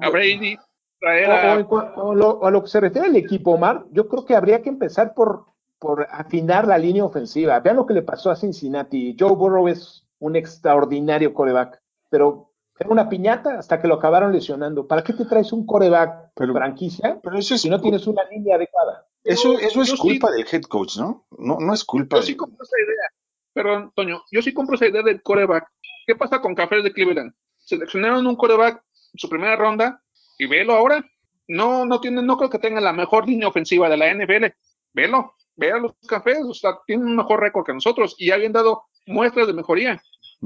[0.00, 0.58] a Brady,
[1.02, 1.58] traer a...
[1.96, 4.68] O, lo, a lo que se refiere al equipo, Omar, yo creo que habría que
[4.68, 5.46] empezar por,
[5.78, 7.58] por afinar la línea ofensiva.
[7.60, 9.16] Vean lo que le pasó a Cincinnati.
[9.18, 14.86] Joe Burrow es un extraordinario coreback, pero era una piñata hasta que lo acabaron lesionando.
[14.86, 19.06] ¿Para qué te traes un coreback franquicia pero eso si no tienes una línea adecuada?
[19.24, 21.26] Eso, eso es culpa del head coach, ¿no?
[21.38, 22.16] No, no es culpa.
[22.16, 23.08] Yo sí compro esa idea.
[23.52, 25.68] Pero, Antonio, yo sí compro esa idea del coreback.
[26.06, 27.32] ¿Qué pasa con Cafés de Cleveland?
[27.58, 30.02] Seleccionaron un coreback en su primera ronda
[30.38, 31.04] y velo ahora.
[31.48, 34.46] No, no tiene, no creo que tenga la mejor línea ofensiva de la NFL.
[34.94, 38.52] Velo, ve a los cafés, o sea, tienen un mejor récord que nosotros y habían
[38.52, 40.00] dado muestras de mejoría.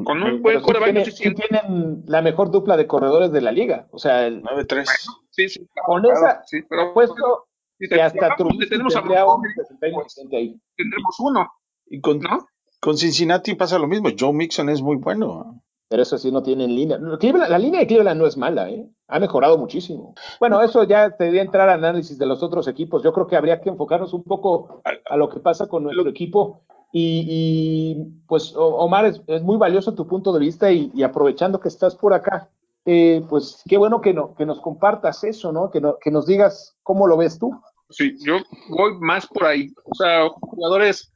[0.04, 1.10] Con un buen coreback.
[1.10, 3.88] Sí tienen, la mejor dupla de corredores de la liga.
[3.92, 4.84] O sea, el 9-3.
[5.30, 5.66] sí, sí.
[5.86, 7.46] con esa, sí, pero puesto
[7.78, 8.36] que hasta
[8.68, 10.60] tenemos a ahí.
[10.76, 11.50] Tendremos uno.
[11.86, 12.46] Y con, ¿no?
[12.80, 14.10] con Cincinnati pasa lo mismo.
[14.18, 15.62] Joe Mixon es muy bueno.
[15.88, 16.98] Pero eso sí no tienen línea.
[16.98, 18.88] La línea de Cleveland no es mala, ¿eh?
[19.08, 20.14] Ha mejorado muchísimo.
[20.40, 23.04] Bueno, eso ya te debería entrar al análisis de los otros equipos.
[23.04, 26.62] Yo creo que habría que enfocarnos un poco a lo que pasa con nuestro equipo
[26.98, 27.94] y,
[28.26, 32.48] pues, Omar, es, muy valioso tu punto de vista y, aprovechando que estás por acá,
[32.86, 35.70] eh, pues qué bueno que, no, que nos compartas eso, ¿no?
[35.70, 37.52] Que, no, que nos digas cómo lo ves tú.
[37.90, 38.38] Sí, yo
[38.70, 39.68] voy más por ahí.
[39.84, 41.12] O sea, jugadores,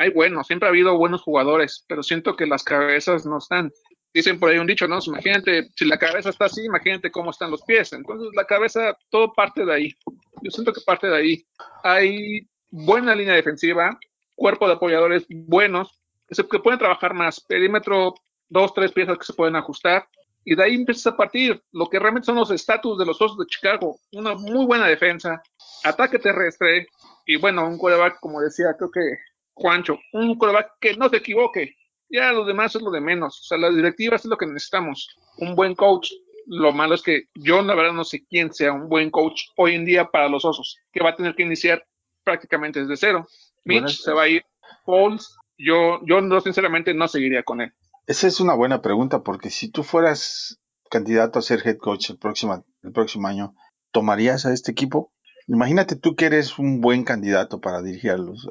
[0.00, 3.70] hay buenos, siempre ha habido buenos jugadores, pero siento que las cabezas no están.
[4.14, 4.98] Dicen por ahí un dicho, ¿no?
[5.06, 7.92] Imagínate, si la cabeza está así, imagínate cómo están los pies.
[7.92, 9.94] Entonces, la cabeza, todo parte de ahí.
[10.42, 11.46] Yo siento que parte de ahí.
[11.84, 13.90] Hay buena línea defensiva,
[14.36, 18.14] cuerpo de apoyadores buenos, que pueden trabajar más, perímetro,
[18.48, 20.08] dos, tres piezas que se pueden ajustar,
[20.46, 23.36] y de ahí empieza a partir lo que realmente son los estatus de los Osos
[23.36, 25.42] de Chicago, una muy buena defensa,
[25.84, 26.86] ataque terrestre,
[27.26, 31.76] y bueno, un quarterback, como decía, creo que Juancho, un quarterback que no se equivoque,
[32.08, 35.08] ya lo demás es lo de menos, o sea, las directivas es lo que necesitamos,
[35.38, 36.10] un buen coach,
[36.46, 39.74] lo malo es que yo la verdad no sé quién sea un buen coach hoy
[39.74, 41.86] en día para los Osos, que va a tener que iniciar
[42.24, 43.26] prácticamente desde cero.
[43.64, 44.44] Mitch se va a ir.
[44.84, 47.72] Pauls, yo, yo no, sinceramente no seguiría con él.
[48.06, 50.58] Esa es una buena pregunta, porque si tú fueras
[50.90, 53.54] candidato a ser head coach el próximo, el próximo año,
[53.92, 55.12] ¿tomarías a este equipo?
[55.50, 58.48] Imagínate tú que eres un buen candidato para dirigirlos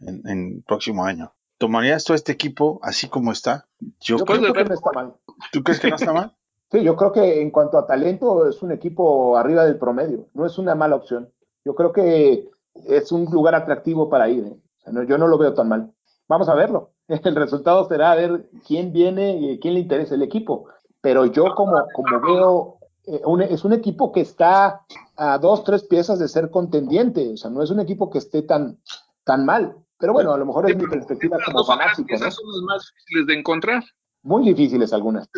[0.00, 1.32] en, el próximo año.
[1.58, 3.68] ¿Tomarías todo este equipo así como está?
[4.00, 5.14] Yo, creo que no está mal.
[5.52, 6.36] ¿Tú crees que no está mal?
[6.72, 10.26] sí, yo creo que en cuanto a talento es un equipo arriba del promedio.
[10.34, 11.32] No es una mala opción.
[11.64, 12.50] Yo creo que
[12.88, 14.44] es un lugar atractivo para ir.
[14.44, 15.06] ¿eh?
[15.06, 15.94] yo no lo veo tan mal.
[16.26, 16.90] Vamos a verlo.
[17.06, 20.66] El resultado será a ver quién viene y quién le interesa el equipo.
[21.00, 24.82] Pero yo como, como veo, eh, es un equipo que está
[25.16, 27.32] a dos, tres piezas de ser contendiente.
[27.32, 28.78] O sea, no es un equipo que esté tan,
[29.24, 29.76] tan mal.
[29.98, 32.14] Pero bueno, a lo mejor es mi perspectiva como fanático.
[32.14, 33.84] Esas son las más difíciles de encontrar.
[34.22, 35.28] Muy difíciles algunas.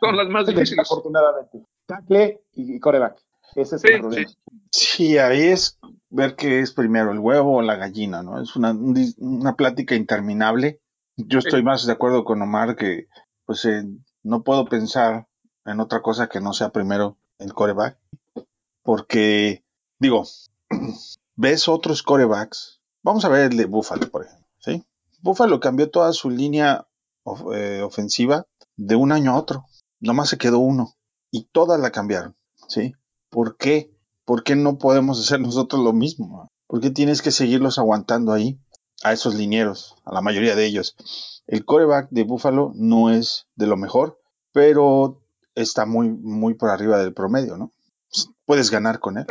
[0.00, 0.88] Son las más difíciles.
[0.88, 1.64] Afortunadamente.
[1.86, 3.20] Tackle y coreback.
[3.54, 4.30] Ese es el problema.
[4.70, 5.78] Sí, ahí es
[6.10, 8.40] ver qué es primero, el huevo o la gallina, ¿no?
[8.40, 8.76] Es una,
[9.18, 10.80] una plática interminable.
[11.16, 13.08] Yo estoy más de acuerdo con Omar que,
[13.44, 13.84] pues, eh,
[14.22, 15.26] no puedo pensar
[15.68, 17.98] en otra cosa que no sea primero el coreback.
[18.82, 19.64] Porque,
[19.98, 20.24] digo,
[21.36, 22.80] ves otros corebacks.
[23.02, 24.84] Vamos a ver el de Buffalo, por ejemplo, ¿sí?
[25.20, 26.86] Buffalo cambió toda su línea
[27.54, 29.66] eh, ofensiva de un año a otro.
[30.00, 30.94] Nomás se quedó uno.
[31.30, 32.34] Y todas la cambiaron,
[32.68, 32.94] ¿sí?
[33.28, 33.94] ¿Por qué?
[34.24, 36.48] ¿Por qué no podemos hacer nosotros lo mismo?
[36.66, 38.58] ¿Por qué tienes que seguirlos aguantando ahí?
[39.04, 40.96] A esos linieros, a la mayoría de ellos.
[41.46, 44.20] El coreback de Buffalo no es de lo mejor,
[44.52, 45.22] pero
[45.62, 47.72] está muy, muy por arriba del promedio, ¿no?
[48.44, 49.26] Puedes ganar con él.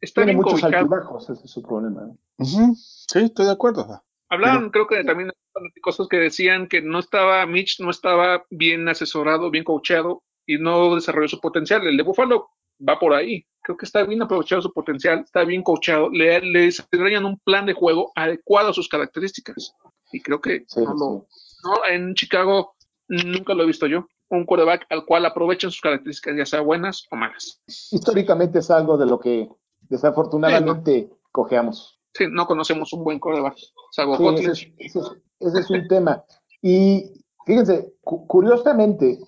[0.00, 2.08] Está Tiene muchos altibajos, ese es su problema.
[2.38, 4.02] Sí, estoy de acuerdo.
[4.28, 8.88] Hablaban, creo que también de cosas que decían que no estaba, Mitch no estaba bien
[8.88, 11.86] asesorado, bien coachado y no desarrolló su potencial.
[11.86, 12.48] El de Buffalo
[12.86, 13.46] va por ahí.
[13.62, 17.66] Creo que está bien aprovechado su potencial, está bien coachado, le, le desarrollan un plan
[17.66, 19.74] de juego adecuado a sus características.
[20.10, 21.26] Y creo que no,
[21.88, 22.74] en Chicago
[23.08, 24.08] nunca lo he visto yo.
[24.36, 27.60] Un quarterback al cual aprovechen sus características, ya sea buenas o malas.
[27.90, 29.48] Históricamente es algo de lo que
[29.88, 31.98] desafortunadamente cojeamos.
[32.14, 33.56] Sí, no conocemos un buen quarterback,
[33.90, 36.24] salvo Sí, ese, es, ese es- ese es un tema.
[36.60, 39.18] Y fíjense, cu- curiosamente,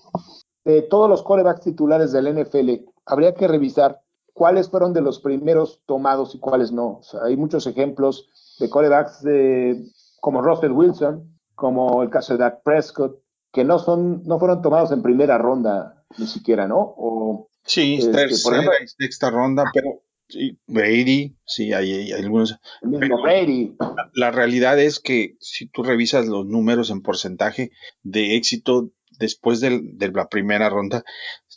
[0.64, 4.00] de todos los corebacks titulares del NFL, habría que revisar
[4.32, 6.98] cuáles fueron de los primeros tomados y cuáles no.
[6.98, 9.82] O sea, hay muchos ejemplos de corebacks de-
[10.20, 13.18] como Russell Wilson, como el caso de Dak Prescott,
[13.54, 16.78] que no, son, no fueron tomados en primera ronda ni siquiera, ¿no?
[16.98, 22.58] O, Sí, Este, tercera por ejemplo- sexta ronda, pero sí, Brady, sí, hay, hay algunos.
[22.82, 23.74] el mismo Brady.
[24.12, 27.70] La realidad es que si tú revisas los números en porcentaje
[28.02, 31.04] de éxito después del- de la primera ronda,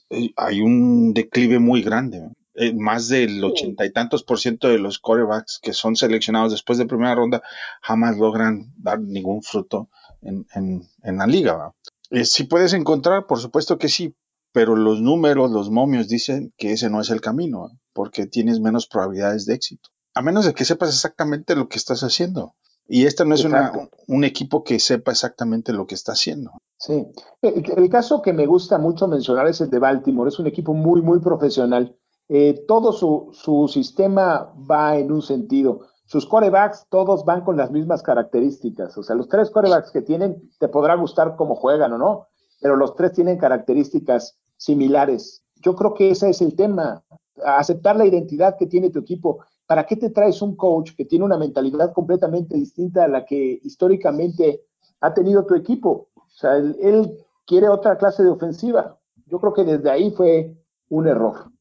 [0.09, 2.29] eh, hay un declive muy grande.
[2.59, 6.79] Eh, más del ochenta y tantos por ciento de los corebacks que son seleccionados después
[6.79, 7.43] de primera ronda
[7.81, 9.89] jamás logran dar ningún fruto
[10.21, 11.53] en, en- en la liga.
[11.53, 11.75] ¿va?
[12.11, 14.15] Eh, si puedes encontrar, por supuesto que sí,
[14.53, 17.69] pero los números, los momios dicen que ese no es el camino, ¿va?
[17.93, 19.89] porque tienes menos probabilidades de éxito.
[20.13, 22.53] A menos de que sepas exactamente lo que estás haciendo.
[22.87, 23.71] Y este no es una-
[24.07, 26.51] un equipo que sepa exactamente lo que está haciendo.
[26.79, 27.05] Sí.
[27.41, 30.29] El, el caso que me gusta mucho mencionar es el de Baltimore.
[30.29, 31.97] Es un equipo muy, muy profesional.
[32.29, 35.87] Eh, todo su, su sistema va en un sentido.
[36.07, 38.97] Sus corebacks todos van con las mismas características.
[38.97, 42.27] O sea, los tres corebacks que tienen, te podrá gustar cómo juegan o no,
[42.61, 45.43] pero los tres tienen características similares.
[45.57, 47.03] Yo creo que ese es el tema.
[47.43, 49.43] Aceptar la identidad que tiene tu equipo.
[49.65, 53.59] ¿Para qué te traes un coach que tiene una mentalidad completamente distinta a la que
[53.63, 54.63] históricamente
[55.01, 56.07] ha tenido tu equipo?
[56.15, 58.97] O sea, él, él quiere otra clase de ofensiva.
[59.25, 60.55] Yo creo que desde ahí fue
[60.87, 61.51] un error.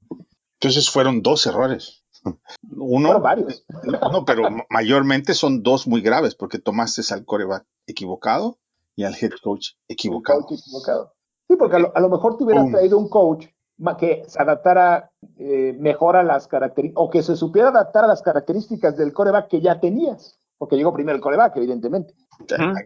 [0.61, 2.05] Entonces fueron dos errores.
[2.77, 3.65] Uno, varios.
[4.13, 8.59] no, pero ma- mayormente son dos muy graves porque tomaste al coreback equivocado
[8.95, 10.43] y al head coach equivocado.
[10.43, 11.13] Coach equivocado.
[11.49, 12.73] Sí, porque a lo, a lo mejor te hubieras Boom.
[12.73, 13.47] traído un coach
[13.99, 18.23] que se adaptara eh, mejor a las características, o que se supiera adaptar a las
[18.23, 22.15] características del coreback que ya tenías, porque llegó primero el coreback, evidentemente.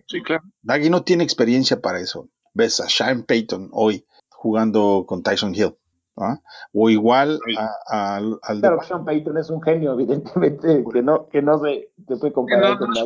[0.09, 0.43] Sí, claro.
[0.63, 2.29] Nagy no tiene experiencia para eso.
[2.55, 5.77] Ves a Sean Payton hoy jugando con Tyson Hill.
[6.23, 6.41] ¿Ah?
[6.73, 11.29] O igual a- a- al de Claro, Sean Payton es un genio, evidentemente, que no,
[11.29, 13.05] que no se, puede Que comparar no, con no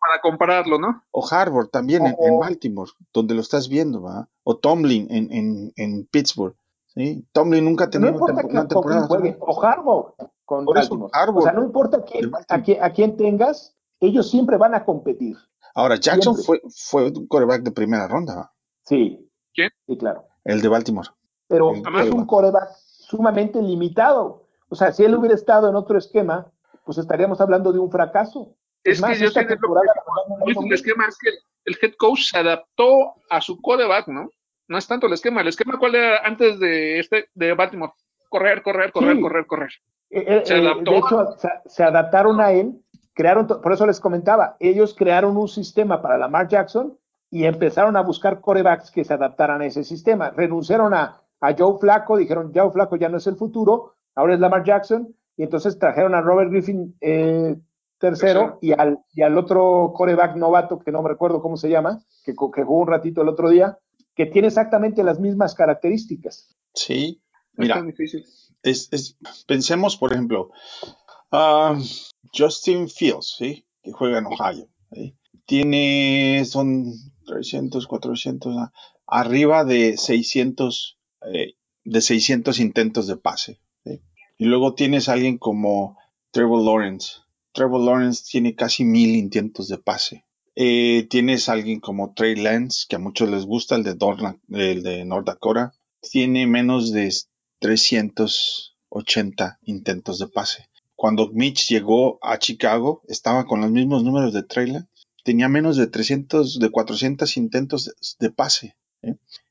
[0.00, 1.02] para compararlo, ¿no?
[1.10, 4.28] o Harvard también en, Baltimore, donde lo estás viendo, ¿va?
[4.44, 6.54] O Tomlin en, en, en Pittsburgh.
[6.86, 7.24] ¿sí?
[7.32, 9.06] Tomlin nunca ha No tenido importa tempo- que una con temporada.
[9.08, 11.38] quién juegue, o Harbaugh con Por eso, Baltimore.
[11.38, 14.84] O sea, no importa quién, de a, quién, a quién tengas, ellos siempre van a
[14.84, 15.36] competir.
[15.74, 16.60] Ahora, Jackson Siempre.
[16.68, 18.52] fue, fue un quarterback de primera ronda, ¿va?
[18.84, 19.30] Sí.
[19.54, 19.70] ¿Quién?
[19.86, 20.24] Sí, claro.
[20.44, 21.08] el de Baltimore.
[21.50, 24.46] Pero es un coreback sumamente limitado.
[24.68, 26.46] O sea, si él hubiera estado en otro esquema,
[26.84, 28.54] pues estaríamos hablando de un fracaso.
[28.84, 31.30] Es que yo esta sé que la el esquema es que
[31.64, 34.30] el head coach se adaptó a su quarterback, ¿no?
[34.68, 35.40] No es tanto el esquema.
[35.40, 37.92] El esquema, ¿cuál era antes de este de Baltimore?
[38.28, 39.20] Correr, correr, correr, Sí.
[39.20, 39.70] correr, correr.
[40.10, 40.90] Eh, eh, Se eh, adaptó.
[40.92, 42.80] de hecho, se, se adaptaron a él,
[43.12, 46.96] crearon, por eso les comentaba, ellos crearon un sistema para Lamar Jackson
[47.28, 50.30] y empezaron a buscar corebacks que se adaptaran a ese sistema.
[50.30, 54.40] Renunciaron a, a Joe Flaco, dijeron, Joe Flaco ya no es el futuro, ahora es
[54.40, 57.56] Lamar Jackson, y entonces trajeron a Robert Griffin eh,
[57.98, 62.02] tercero y al, y al otro coreback novato, que no me recuerdo cómo se llama,
[62.24, 63.78] que, que jugó un ratito el otro día,
[64.14, 66.54] que tiene exactamente las mismas características.
[66.74, 67.22] Sí.
[67.54, 68.24] Es Mira, difícil.
[68.62, 70.50] es, es- pensemos, por ejemplo,
[71.32, 71.76] ah,
[72.36, 73.66] Justin Fields, ¿sí?
[73.82, 74.68] Que juega en Ohio.
[74.92, 75.16] ¿sí?
[75.46, 76.92] Tiene, son
[77.26, 78.72] 300, 400, ah,
[79.06, 80.98] arriba de 600,
[81.32, 81.54] eh,
[81.84, 83.60] de 600 intentos de pase.
[84.38, 85.98] Y luego tienes alguien como
[86.30, 87.12] Trevor Lawrence.
[87.52, 90.24] Trevor Lawrence tiene casi mil intentos de pase.
[90.56, 94.82] Eh, tienes alguien como Trey Lance, que a muchos les gusta, el de, Dorna- el
[94.82, 95.72] de North Dakota.
[96.00, 97.12] Tiene menos de
[97.58, 100.68] 380 intentos de pase.
[100.94, 104.88] Cuando Mitch llegó a Chicago, estaba con los mismos números de Trey Lance.
[105.24, 108.76] Tenía menos de 300, de 400 intentos de, pase.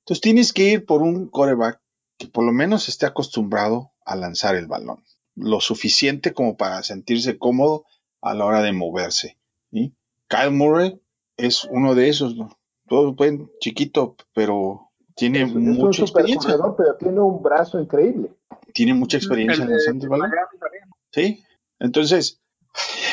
[0.10, 1.80] Entonces tienes que ir por un coreback
[2.18, 5.04] que por lo menos esté acostumbrado a lanzar el balón.
[5.36, 7.86] Lo suficiente como para sentirse cómodo
[8.20, 9.38] a la hora de moverse.
[9.72, 9.94] ¿sí?
[10.28, 11.00] Kyle Murray
[11.38, 12.36] es uno de esos.
[12.36, 12.50] ¿no?
[12.88, 16.54] Todo buen chiquito, pero tiene Es, es un mucha experiencia.
[16.58, 18.32] corredor, pero tiene un brazo increíble.
[18.74, 20.32] Tiene mucha experiencia El lanzando el balón.
[21.12, 21.44] Sí.
[21.78, 22.42] Entonces,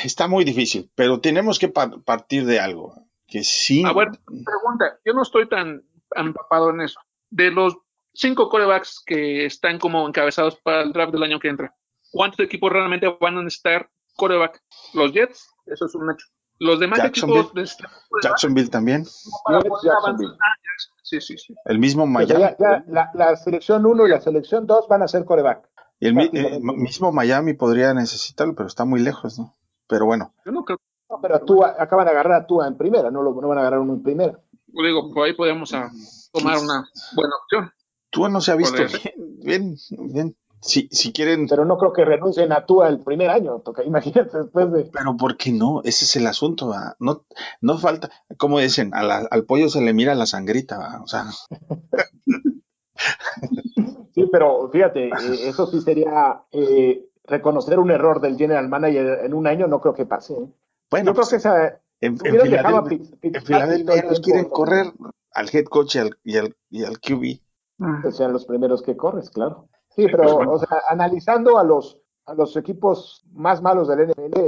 [0.03, 2.94] está muy difícil, pero tenemos que par- partir de algo.
[3.26, 3.84] Que sí.
[3.84, 5.82] A ver, pregunta, yo no estoy tan
[6.14, 6.98] empapado en eso.
[7.30, 7.76] De los
[8.14, 11.74] cinco corebacks que están como encabezados para el draft del año que entra,
[12.12, 14.62] ¿cuántos equipos realmente van a necesitar coreback?
[14.94, 16.26] Los Jets, eso es un hecho.
[16.59, 17.40] Los demás Jacksonville.
[17.40, 17.62] equipos
[18.22, 19.04] Jacksonville también.
[19.04, 20.34] Jacksonville.
[21.02, 21.54] Sí, sí, sí.
[21.66, 22.40] El mismo sea, Miami.
[22.40, 25.68] ya- ya la, la selección 1 y la selección 2 van a ser coreback.
[26.00, 26.57] y el mi- prácticamente.
[26.72, 29.54] eh, mismo Miami podría necesitarlo, pero está muy lejos, ¿no?
[29.86, 30.78] Pero bueno, Yo no creo,
[31.09, 33.61] No, pero tú acaban de agarrar a Tua en primera, no, lo, no van a
[33.61, 34.38] agarrar uno en primera.
[34.84, 35.90] Digo, por ahí podemos ah,
[36.32, 37.72] tomar una buena opción.
[38.10, 39.00] tú no se ha visto ser.
[39.42, 40.36] bien, bien, bien.
[40.60, 43.60] Si, si quieren, Pero no creo que renuncien a Tua el primer año.
[43.60, 44.84] Toca, imagínate después de.
[44.92, 45.80] pero ¿por qué no?
[45.84, 46.96] Ese es el asunto, ¿va?
[46.98, 47.24] No,
[47.60, 51.02] no falta, como dicen, a la- al pollo se le mira la sangrita, ¿va?
[51.02, 51.26] O sea,
[54.14, 59.34] Sí, pero fíjate, eh, eso sí sería eh, reconocer un error del general manager en
[59.34, 60.32] un año, no creo que pase.
[60.32, 60.46] ¿eh?
[60.90, 61.80] bueno, Yo creo pues, que esa.
[62.01, 62.18] En, en
[63.42, 64.92] Filadelfia, en tiempo, quieren correr
[65.32, 68.03] al head coach y al, y al, y al QB.
[68.03, 69.68] que sean los primeros que corres, claro.
[69.90, 74.40] Sí, pero, o sea, analizando a los, a los equipos más malos del NFL,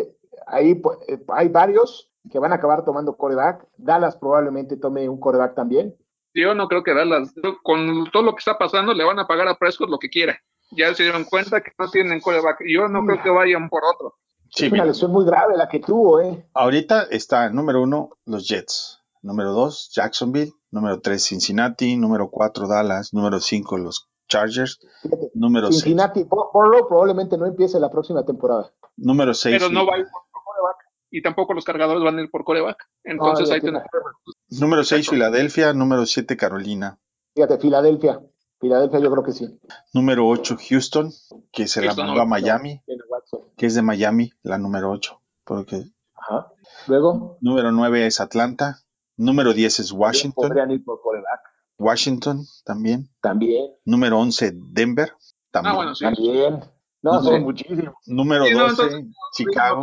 [0.46, 3.66] ahí pues, eh, hay varios que van a acabar tomando coreback.
[3.76, 5.96] Dallas probablemente tome un coreback también.
[6.34, 9.48] Yo no creo que Dallas, con todo lo que está pasando, le van a pagar
[9.48, 10.38] a Prescott lo que quiera.
[10.72, 12.58] Ya se dieron cuenta que no tienen coreback.
[12.66, 14.16] Yo no creo que vayan por otro.
[14.50, 16.48] Sí, es una mira, lesión muy grave la que tuvo, ¿eh?
[16.54, 19.02] ahorita está número uno, los Jets.
[19.22, 20.52] Número dos, Jacksonville.
[20.70, 21.96] Número tres, Cincinnati.
[21.96, 23.12] Número cuatro, Dallas.
[23.12, 24.78] Número cinco, los Chargers.
[25.02, 28.70] Fíjate, Número seis, Cincinnati, Bur- Burrow probablemente no empiece la próxima temporada.
[28.96, 30.76] número seis, Pero no va a ir por coreback.
[31.10, 32.76] Y tampoco los cargadores van a ir por coreback.
[33.04, 34.12] Entonces ya ahí tiene- tenemos.
[34.60, 35.72] número seis, Filadelfia.
[35.72, 36.98] Número siete, Carolina.
[37.34, 38.20] Fíjate, Filadelfia.
[38.60, 39.60] Filadelfia yo creo que sí.
[39.94, 41.10] Número ocho, Houston,
[41.52, 42.30] que se la Houston, mandó a no.
[42.30, 43.40] Miami, Tiene Watson.
[43.56, 45.20] que es de Miami, la número ocho.
[45.44, 45.84] Porque
[46.14, 46.52] Ajá.
[46.88, 48.80] Luego, número nueve es Atlanta.
[49.16, 50.48] Número diez es Washington.
[50.48, 51.40] podrían ir por coreback.
[51.78, 53.08] Washington también.
[53.20, 55.12] También, Número once, Denver.
[55.52, 55.72] También.
[55.72, 56.04] Ah, bueno, sí.
[56.04, 56.60] también.
[57.00, 57.28] No, Sí.
[57.28, 57.94] son muchísimos.
[58.06, 59.04] Número Sí, no, 12, entonces,
[59.34, 59.80] Chicago.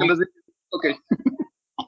[0.71, 0.85] Ok.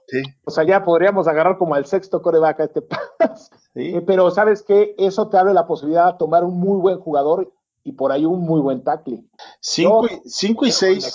[0.09, 2.81] Sí, O sea, ya podríamos agarrar como al sexto coreback a este
[3.19, 3.49] país.
[3.78, 3.95] Sí.
[3.95, 7.53] Eh, pero sabes que eso te abre la posibilidad de tomar un muy buen jugador
[7.84, 9.23] y por ahí un muy buen tackle.
[9.61, 11.13] Cinco, No, y, cinco y seis,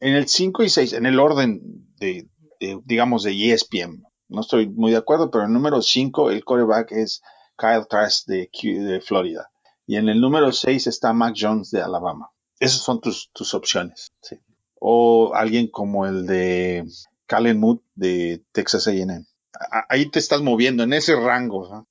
[0.00, 1.60] en el 5 y 6, en el orden
[1.98, 4.02] de, de, digamos, de ESPN.
[4.28, 7.22] No estoy muy de acuerdo, pero el número 5, el quarterback es
[7.56, 9.50] Kyle Trask de, Florida.
[9.86, 12.30] Y en el número 6 está Mac Jones de Alabama.
[12.58, 14.12] Esas son tus, tus opciones.
[14.22, 14.36] sí.
[14.82, 16.86] O alguien como el de
[17.26, 19.26] Calen Mood de Texas A&M.
[19.90, 21.68] Ahí te estás moviendo en ese rango.
[21.68, 21.86] ¿no?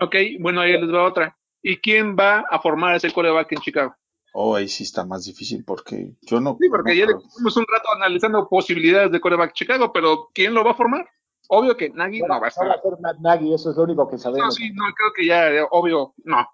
[0.00, 1.36] Ok, bueno, ahí les va otra.
[1.62, 3.94] ¿Y quién va a formar ese coreback en Chicago?
[4.34, 6.56] Oh, ahí sí está más difícil porque yo no.
[6.60, 10.52] Sí, porque no ya creo- estuvimos un rato analizando posibilidades de coreback Chicago, pero ¿quién
[10.52, 11.08] lo va a formar?
[11.48, 12.68] Obvio que Nagy no va a No va estar.
[12.70, 14.54] a ser Matt Nagy, eso es lo único que No, sabemos.
[14.54, 16.46] sí, no, creo que ya, eh, obvio, no.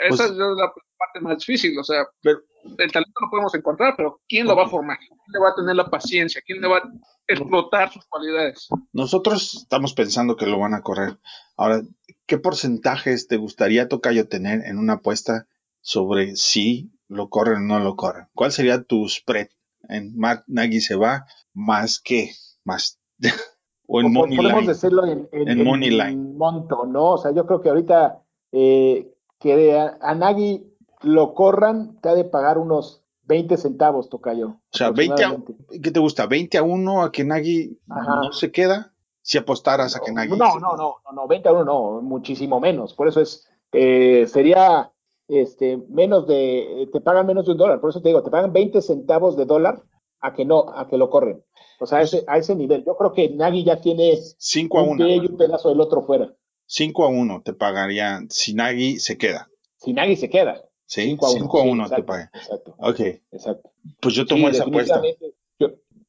[0.00, 2.40] Esa Pues- es la parte más difícil, o sea, Pero-
[2.78, 4.98] el talento lo podemos encontrar, pero ¿quién lo va a formar?
[4.98, 6.40] ¿Quién le va a tener la paciencia?
[6.46, 6.82] ¿Quién le va a
[7.28, 8.68] explotar sus cualidades?
[8.92, 11.18] Nosotros estamos pensando que lo van a correr.
[11.56, 11.82] Ahora,
[12.26, 15.46] ¿qué porcentajes te gustaría, Tocayo, tener en una apuesta
[15.80, 18.26] sobre si lo corren o no lo corren?
[18.34, 19.48] ¿Cuál sería tu spread?
[19.88, 22.32] En Matt Nagy se va, más que,
[22.64, 22.98] más.
[23.86, 24.72] o en O po- Money podemos Line.
[24.72, 26.16] decirlo en, en- En en money line.
[26.36, 27.12] monto, ¿no?
[27.12, 28.22] O sea, yo creo que ahorita
[28.52, 30.64] eh, que a, a Nagy
[31.02, 34.48] lo corran, te ha de pagar unos 20 centavos, Tocayo.
[34.72, 35.36] O sea, 20 a.
[35.82, 36.28] ¿qué te gusta?
[36.28, 38.16] ¿20 a 1 a que Nagy Ajá.
[38.22, 38.92] no se queda?
[39.26, 40.28] Si apostaras a que Nagy.
[40.30, 42.94] No, no, no, no, no, 20 a 1 no, muchísimo menos.
[42.94, 44.92] Por eso es, eh, sería
[45.26, 47.80] este, menos de, eh, te pagan menos de un dólar.
[47.80, 49.82] Por eso te digo, te pagan 20 centavos de dólar
[50.20, 51.44] a que no, a que lo corren.
[51.80, 52.84] O sea, a ese, a ese nivel.
[52.84, 55.04] Yo creo que Nagy ya tiene 5 a un 1.
[55.04, 56.32] pie y un pedazo del otro fuera.
[56.66, 59.48] 5 a 1 te pagarían si Nagy se queda.
[59.78, 60.62] Si Nagy se queda.
[60.86, 61.02] ¿Sí?
[61.02, 61.40] 5 a 1.
[61.40, 62.30] 5 a 1 te exacto, pagan.
[62.32, 63.00] Exacto, Ok,
[63.32, 63.72] exacto.
[64.00, 65.02] pues yo tomo Sí, esa apuesta.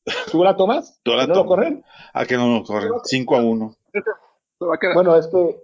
[0.31, 0.99] ¿Tú la tomas?
[1.05, 1.49] Yo la ¿Que ¿No lo tomo.
[1.49, 1.83] corren?
[2.13, 2.91] A que no lo corren.
[3.03, 3.75] 5 a 1.
[4.59, 4.93] Se va a quedar.
[4.95, 5.61] Bueno, es que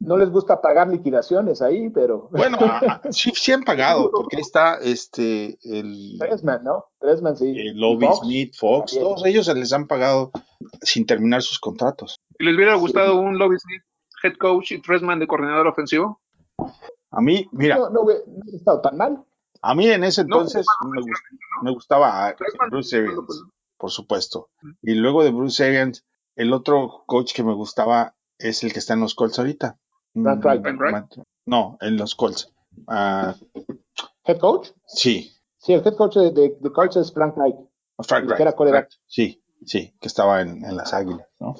[0.00, 2.28] no les gusta pagar liquidaciones ahí, pero.
[2.32, 6.86] Bueno, a- a- sí, sí han pagado, porque ahí está este el, Tresman, ¿no?
[7.00, 7.54] Tresman, sí.
[7.56, 8.18] el Lobby Fox.
[8.20, 9.04] Smith, Fox, también.
[9.14, 10.30] todos ellos se les han pagado
[10.82, 12.16] sin terminar sus contratos.
[12.38, 13.82] ¿Y les hubiera gustado un Lobby Smith,
[14.22, 16.20] head coach y Tresman de coordinador ofensivo?
[17.10, 18.22] A mí, mira, No, no, hubiera
[18.54, 19.24] estado tan mal.
[19.62, 22.36] a mí en ese No, entonces me, gust- me gustaba a-
[22.70, 23.44] Bruce Arians,
[23.78, 24.50] por supuesto.
[24.82, 26.04] Y luego de Bruce Arians,
[26.34, 29.78] el otro coach que me gustaba es el que está en los Colts ahorita.
[30.14, 30.42] Frank Mm.
[30.42, 30.78] Frank.
[30.92, 32.52] Matt- No, en los Colts.
[32.88, 33.34] Ah,
[34.24, 34.68] ¿Head coach?
[34.86, 37.56] sí, Sí, el head coach de, de, de Colts es Frank Reich.
[37.98, 38.84] Frank El que Reich, era quarterback.
[38.88, 38.96] correcto.
[39.06, 41.54] Sí, sí, que estaba en, en las Águilas, ¿no?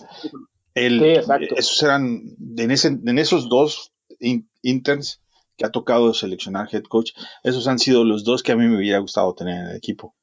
[0.75, 1.55] El- Sí, exacto.
[1.57, 2.23] Esos eran,
[2.59, 5.23] en, ese, en esos dos in- interns
[5.57, 7.13] que ha tocado seleccionar head coach,
[7.43, 10.15] esos han sido los dos que a mí me hubiera gustado tener en el equipo.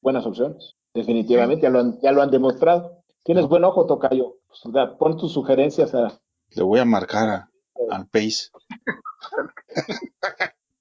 [0.00, 0.74] Buenas opciones.
[0.98, 3.02] Definitivamente, ya lo han, ya lo han demostrado.
[3.22, 4.36] Tienes buen ojo, Tocayo.
[4.48, 6.20] Pues, da- pon tus sugerencias a.
[6.50, 7.50] Le voy a marcar a,
[7.90, 8.48] al Pace.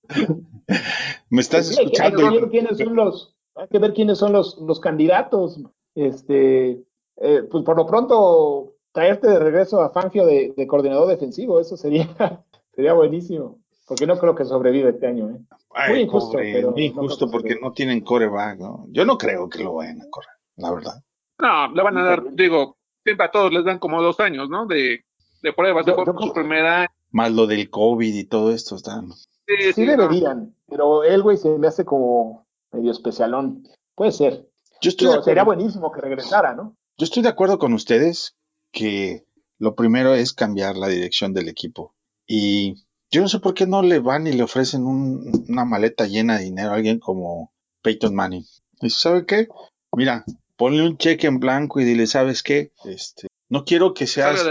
[1.30, 2.18] ¿Me estás Sí, hay, que, hay escuchando?
[2.34, 5.60] que ver quiénes son los, hay que ver quiénes son los, los candidatos.
[5.96, 6.84] Este,
[7.18, 11.76] eh, pues por lo pronto, traerte de regreso a Fangio de, de coordinador defensivo, eso
[11.78, 12.08] sería,
[12.76, 13.60] sería buenísimo.
[13.88, 15.30] Porque no creo que sobreviva este año.
[15.30, 15.40] ¿eh?
[15.74, 18.86] Ay, Muy injusto, pobre, pero muy injusto que porque no tienen coreback, ¿no?
[18.90, 21.04] Yo no creo que lo vayan a correr, la verdad.
[21.40, 24.66] No, le van a dar, digo, siempre a todos les dan como dos años, ¿no?
[24.66, 25.06] De,
[25.42, 26.92] de pruebas, de Yo- su primera.
[27.12, 29.02] Más lo del COVID y todo esto está.
[29.02, 29.92] Sí Sí, sí, no.
[29.94, 33.64] deberían, pero el güey se me hace como medio especialón.
[33.96, 34.50] Puede ser.
[34.82, 36.76] Yo estoy, sería acuerdo, buenísimo que regresara, ¿no?
[36.98, 38.36] yo estoy de acuerdo con ustedes
[38.74, 39.24] que
[39.58, 41.96] lo primero es cambiar la dirección del equipo.
[42.28, 46.08] Y yo no sé por qué no le van y le ofrecen un- una maleta
[46.08, 47.52] llena de dinero a alguien como
[47.82, 48.46] Peyton Manning.
[48.82, 49.48] Y ¿sabe qué?
[49.94, 52.72] Mira, ponle un cheque en blanco y dile, ¿sabes qué?
[52.86, 54.42] Este, no quiero que seas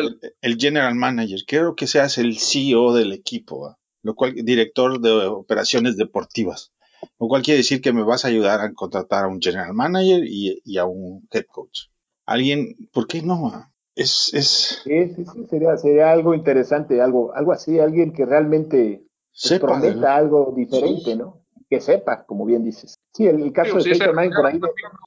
[0.40, 3.78] el, general manager, quiero que seas el CEO del equipo, ¿va?
[4.02, 6.72] lo cual, director de operaciones deportivas.
[7.20, 10.24] Lo cual quiere decir que me vas a ayudar a contratar a un general manager
[10.24, 11.88] y, y a un head coach.
[12.24, 13.42] Alguien, ¿por qué no?
[13.50, 13.70] va?
[13.96, 18.98] Es, es, Sí, sí, sí, sería, sería algo interesante, algo, algo así, alguien que realmente
[19.00, 21.40] pues, sepa, prometa algo diferente, ¿no?
[21.68, 22.94] Que sepa, como bien dices.
[23.14, 24.60] Sí, el, el caso sí, de Peyton Manning por ahí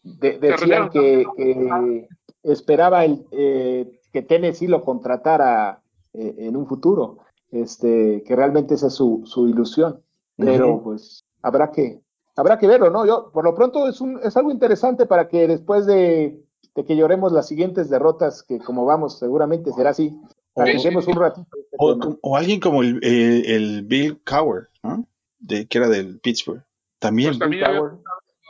[0.03, 2.07] de- de- decían que, que
[2.43, 5.81] esperaba el, eh, que Tennessee lo contratara
[6.13, 7.19] eh, en un futuro,
[7.51, 10.01] este, que realmente esa es su, su ilusión.
[10.35, 12.01] Pero pues habrá que,
[12.35, 13.05] habrá que verlo, ¿no?
[13.05, 16.41] Yo, por lo pronto es un, es algo interesante para que después de,
[16.81, 20.17] de que lloremos las siguientes derrotas, que como vamos, seguramente será así,
[20.55, 21.47] platiquemos un ratito.
[21.53, 25.05] de este O, alguien como el, el- el Bill Cowher, ¿no?
[25.39, 26.63] De, que era del Pittsburgh.
[26.99, 27.29] También.
[27.29, 27.63] Pues también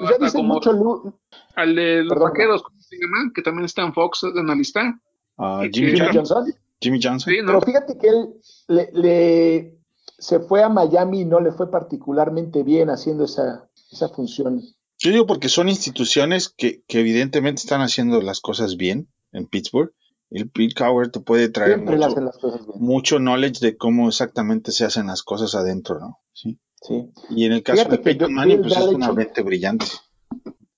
[0.01, 1.13] ya dicen mucho Lu-
[1.55, 2.29] al de los Perdón.
[2.29, 3.31] vaqueros, ¿cómo se llama?
[3.35, 4.99] Que también está en Fox analista.
[5.37, 6.15] ah, y Jimmy, Johnson.
[6.15, 6.53] Johnson.
[6.81, 7.33] Jimmy Johnson.
[7.33, 7.47] Sí, ¿no?
[7.47, 8.29] Pero fíjate que él
[8.67, 9.77] le, le-
[10.17, 14.61] se fue a Miami y no le fue particularmente bien haciendo esa, esa función.
[14.99, 19.93] Yo digo porque son instituciones que, que evidentemente están haciendo las cosas bien en Pittsburgh.
[20.29, 22.79] El Bill Cowher te puede traer mucho, hacen las cosas bien.
[22.79, 26.19] mucho knowledge de cómo exactamente se hacen las cosas adentro, ¿no?
[26.33, 26.59] Sí.
[26.81, 27.09] Sí.
[27.31, 29.85] Y en el caso Fíjate de Peyton Manning, pues es una mente brillante.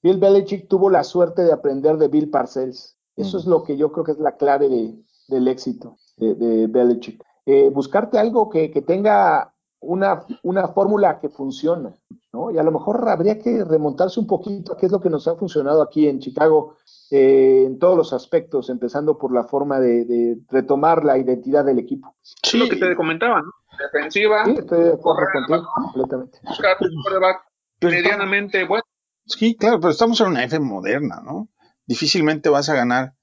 [0.02, 2.96] Bill Belichick tuvo la suerte de aprender de Bill Parcells.
[3.18, 3.40] Eso Mm.
[3.42, 4.96] es lo que yo creo que es la clave de-
[5.28, 7.22] del éxito de, de Belichick.
[7.46, 11.94] Eh, buscarte algo que, que tenga una, una fórmula que funcione,
[12.34, 12.52] ¿no?
[12.52, 15.28] Y a lo mejor habría que remontarse un poquito a qué es lo que nos
[15.28, 16.76] ha funcionado aquí en Chicago
[17.10, 21.80] eh, en todos los aspectos, empezando por la forma de, de retomar la identidad del
[21.80, 22.16] equipo.
[22.44, 23.52] Es lo que te comentaba, ¿no?
[23.78, 25.66] Defensiva, Sí, estoy de acuerdo contigo balón.
[25.86, 26.40] completamente.
[26.44, 27.42] buscar un quarterback
[27.80, 28.84] Pero medianamente bueno.
[29.26, 31.50] Sí, claro, pero estamos en una F moderna, ¿no?
[31.86, 33.14] Difícilmente vas a ganar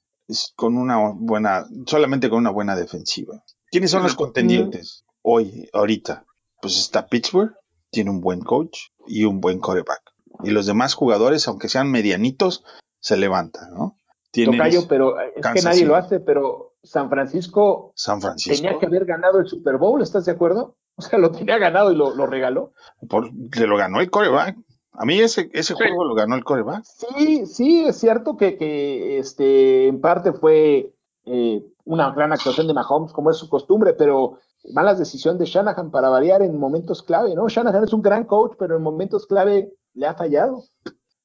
[0.56, 3.42] con una buena, solamente con una buena defensiva.
[3.70, 6.24] ¿Quiénes son los contendientes hoy, ahorita?
[6.60, 7.54] Pues está Pittsburgh,
[7.90, 10.02] tiene un buen coach y un buen quarterback.
[10.44, 12.64] Y los demás jugadores, aunque sean medianitos,
[13.00, 13.96] se levantan, ¿no?
[14.32, 15.88] Tocayo, pero eh, es que Kansas nadie City.
[15.88, 18.62] lo hace, pero San Francisco San Francisco.
[18.62, 20.76] tenía que haber ganado el Super Bowl, ¿estás de acuerdo?
[20.96, 22.72] O sea, lo tenía ganado y lo, lo regaló.
[23.08, 24.56] Por- se lo ganó el quarterback.
[24.92, 25.78] A mí ese, ese Sí.
[25.82, 26.84] juego lo ganó el quarterback.
[26.84, 30.92] Sí, sí, es cierto que, que este, en parte fue
[31.24, 34.38] eh, una gran actuación de Mahomes, como es su costumbre, pero
[34.72, 37.48] malas decisiones de Shanahan para variar en momentos clave, ¿no?
[37.48, 40.64] Shanahan es un gran coach, pero en momentos clave le ha fallado.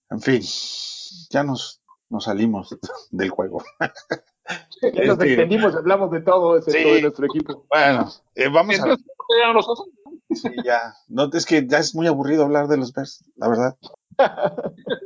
[0.09, 0.41] En fin,
[1.29, 2.75] ya nos, nos salimos
[3.11, 3.61] del juego.
[3.79, 6.95] Ya nos Este- extendimos, hablamos de todo, excepto Sí.
[6.95, 7.65] de nuestro equipo.
[7.69, 8.95] Bueno, eh, vamos a.
[10.35, 10.93] Sí, ya.
[11.07, 13.77] No, es que ya es muy aburrido hablar de los Bears, la verdad.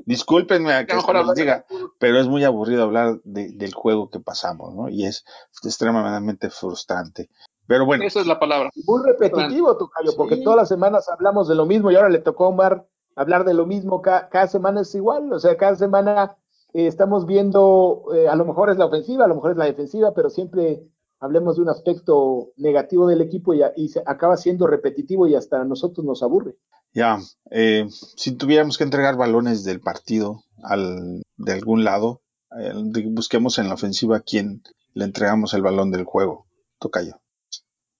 [0.05, 1.65] Discúlpenme a que mejor diga,
[1.99, 4.89] pero es muy aburrido hablar de- del juego que pasamos, ¿no?
[4.89, 5.25] Y es
[5.63, 7.29] extremadamente frustrante.
[7.67, 8.69] Pero bueno, Esa es la palabra.
[8.85, 10.43] Muy repetitivo, Tocayo, porque Sí.
[10.43, 13.53] todas las semanas hablamos de lo mismo y ahora le tocó a Omar hablar de
[13.53, 14.01] lo mismo.
[14.01, 16.37] Ca- Cada, semana es igual, o sea, cada semana
[16.73, 19.65] eh, estamos viendo, eh, a lo mejor es la ofensiva, a lo mejor es la
[19.65, 20.83] defensiva, pero siempre
[21.19, 25.65] hablemos de un aspecto negativo del equipo y se acaba siendo repetitivo y hasta a
[25.65, 26.55] nosotros nos aburre.
[26.93, 27.19] Ya,
[27.51, 32.21] eh, si tuviéramos que entregar balones del partido al, de algún lado,
[32.59, 32.73] eh,
[33.09, 34.63] busquemos en la ofensiva a quién
[34.93, 36.47] le entregamos el balón del juego.
[36.79, 37.19] Tocayo.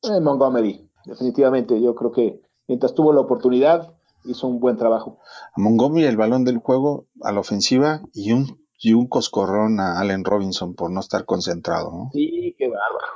[0.04, 3.94] Eh, Montgomery, definitivamente, yo creo que mientras tuvo la oportunidad,
[4.26, 5.20] hizo un buen trabajo.
[5.56, 10.00] A Montgomery el balón del juego a la ofensiva y un, y un coscorrón a
[10.00, 12.10] Allen Robinson por no estar concentrado, ¿no?
[12.14, 13.08] Sí, qué bárbaro.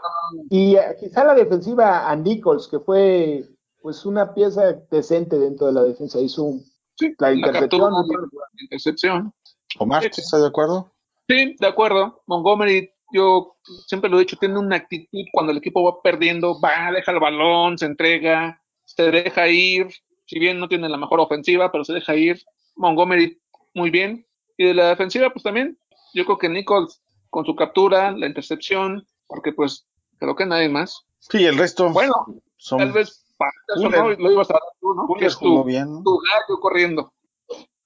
[0.50, 3.46] Y eh, quizá la defensiva a Nichols, que fue
[3.82, 6.66] pues una pieza decente dentro de la defensa, hizo un-
[6.98, 7.92] Sí, la intercepción.
[7.92, 9.34] la intercepción.
[9.80, 10.06] Omar.
[10.06, 10.92] ¿estás de acuerdo?
[11.28, 12.22] Sí, de acuerdo.
[12.28, 13.58] Montgomery yo
[13.88, 17.20] siempre lo he dicho, tiene una actitud cuando el equipo va perdiendo, va, deja el
[17.20, 19.88] balón, se entrega, se deja ir,
[20.26, 22.42] si bien no tiene la mejor ofensiva, pero se deja ir.
[22.76, 23.42] Montgomery
[23.74, 24.26] muy bien.
[24.58, 25.78] Y de la defensiva, pues también,
[26.14, 29.88] yo creo que Nichols con su captura, la intercepción, porque pues
[30.20, 31.06] creo que nadie más.
[31.20, 31.90] Sí, el resto.
[31.92, 32.14] Bueno,
[32.58, 32.80] son...
[32.80, 33.21] tal vez
[33.68, 35.08] Patterson no, lo ibas a dar tú, ¿no?
[35.08, 36.04] Fuller jugó bien.
[36.04, 37.14] tu gallo corriendo.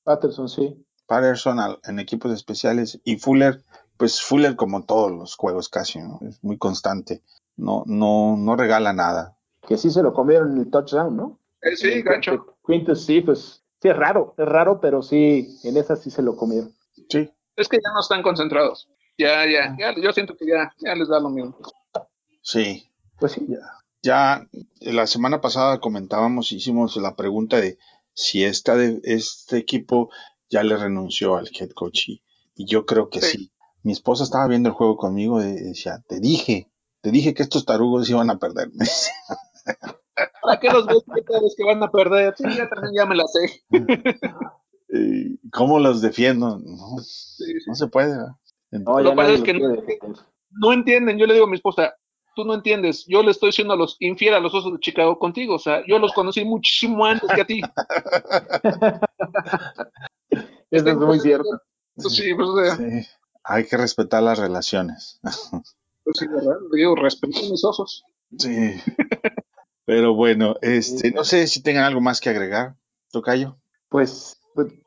[0.04, 0.86] Patterson, sí.
[1.08, 3.62] Patterson al- en equipos especiales y Fuller,
[3.98, 6.20] pues Fuller como todos los juegos casi, ¿no?
[6.28, 7.24] Es muy constante.
[7.58, 9.38] No, no, no regala nada.
[9.68, 11.40] Que sí se lo comieron en el touchdown, ¿no?
[11.62, 12.58] Eh, sí, gancho.
[12.66, 16.36] Quintus sí, pues sí es raro, es raro, pero sí, en esa sí se lo
[16.36, 16.72] comieron.
[17.10, 17.32] Sí.
[17.56, 18.90] Es que ya no están concentrados.
[19.18, 21.58] Ya, ya, ya, yo siento que ya, ya les da lo mismo.
[22.42, 22.92] Sí.
[23.18, 23.46] Pues sí.
[23.48, 23.60] Ya
[24.06, 27.78] la semana pasada comentábamos, hicimos la pregunta de
[28.14, 30.10] si esta de, este equipo
[30.50, 32.24] ya le renunció al head coach y,
[32.56, 33.38] y yo creo que sí.
[33.38, 33.52] Sí.
[33.84, 37.66] Mi esposa estaba viendo el juego conmigo y decía, te dije, te dije que estos
[37.66, 38.72] tarugos iban a perder.
[40.42, 42.34] ¿Para qué los ves que sabes que van a perder?
[42.38, 43.64] Sí, ya también ya me la sé.
[44.88, 46.58] Eh, ¿Cómo los defiendo?
[46.60, 47.66] No, Sí, sí.
[47.68, 48.16] no se puede.
[48.72, 49.54] Lo ya que pasa es que.
[50.52, 51.96] No entienden, yo le digo a mi esposa,
[52.36, 55.18] tú no entiendes, yo le estoy siendo a los infiel a los osos de Chicago
[55.18, 57.62] contigo, o sea, yo los conocí muchísimo antes que a ti.
[60.72, 61.50] Eso es muy cierto.
[61.98, 63.08] Sí, pues, o sea, Sí.
[63.48, 65.20] Hay que respetar las relaciones.
[66.04, 66.56] pues sí, ¿verdad?
[66.74, 68.04] Digo, respeto a mis osos.
[68.38, 68.74] Sí.
[69.86, 72.76] Pero bueno, este, no sé si tengan algo más que agregar,
[73.12, 73.58] Tocayo.
[73.90, 74.42] Pues,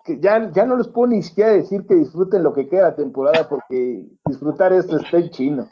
[0.05, 3.03] que ya, ya no les puedo ni siquiera decir que disfruten lo que queda de
[3.03, 5.69] temporada, porque disfrutar esto está en chino.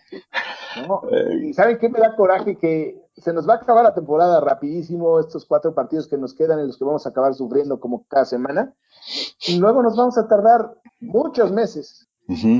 [0.86, 1.03] ¿no?
[1.42, 2.57] Y ¿saben qué me da coraje?
[2.57, 6.59] Que se nos va a acabar la temporada rapidísimo, estos cuatro partidos que nos quedan
[6.59, 8.74] en los que vamos a acabar sufriendo como cada semana.
[9.47, 12.09] Y luego nos vamos a tardar muchos meses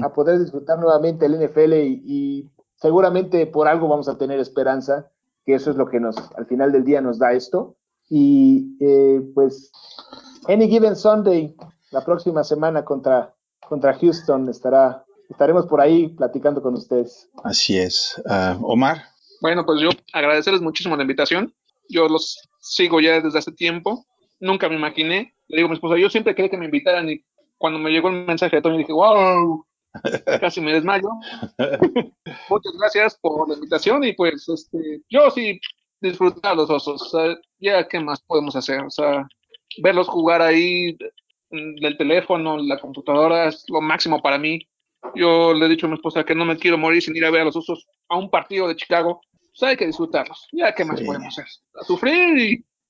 [0.03, 5.11] a poder disfrutar nuevamente el NFL y, y seguramente por algo vamos a tener esperanza,
[5.45, 7.77] que eso es lo que nos, al final del día nos da esto.
[8.09, 9.73] Y eh, pues,
[10.49, 11.55] Any Given Sunday,
[11.91, 13.35] la próxima semana contra,
[13.69, 17.29] contra Houston, estará, estaremos por ahí platicando con ustedes.
[17.43, 18.21] Así es.
[18.29, 19.03] Ah, Omar.
[19.41, 21.53] Bueno, pues yo agradecerles muchísimo la invitación.
[21.89, 24.07] Yo los sigo ya desde hace tiempo.
[24.41, 25.35] Nunca me imaginé.
[25.49, 27.25] Le digo a mi esposa, yo siempre quería que me invitaran y
[27.59, 29.65] cuando me llegó el mensaje de Tony dije, wow,
[30.41, 31.09] casi me desmayo.
[32.51, 35.61] Muchas gracias por la invitación y pues este, yo sí
[36.01, 37.03] disfrutar los osos.
[37.03, 38.85] O sea, ya qué más podemos hacer.
[38.85, 39.27] O sea,
[39.83, 40.97] verlos jugar ahí
[41.51, 44.61] mm, del teléfono, la computadora es lo máximo para mí.
[45.15, 47.31] Yo le he dicho a mi esposa que no me quiero morir sin ir a
[47.31, 49.21] ver a los osos a un partido de Chicago.
[49.59, 50.49] Pues hay que disfrutarlos.
[50.53, 51.07] Ya qué más Sí.
[51.07, 51.47] podemos hacer.
[51.81, 52.39] A sufrir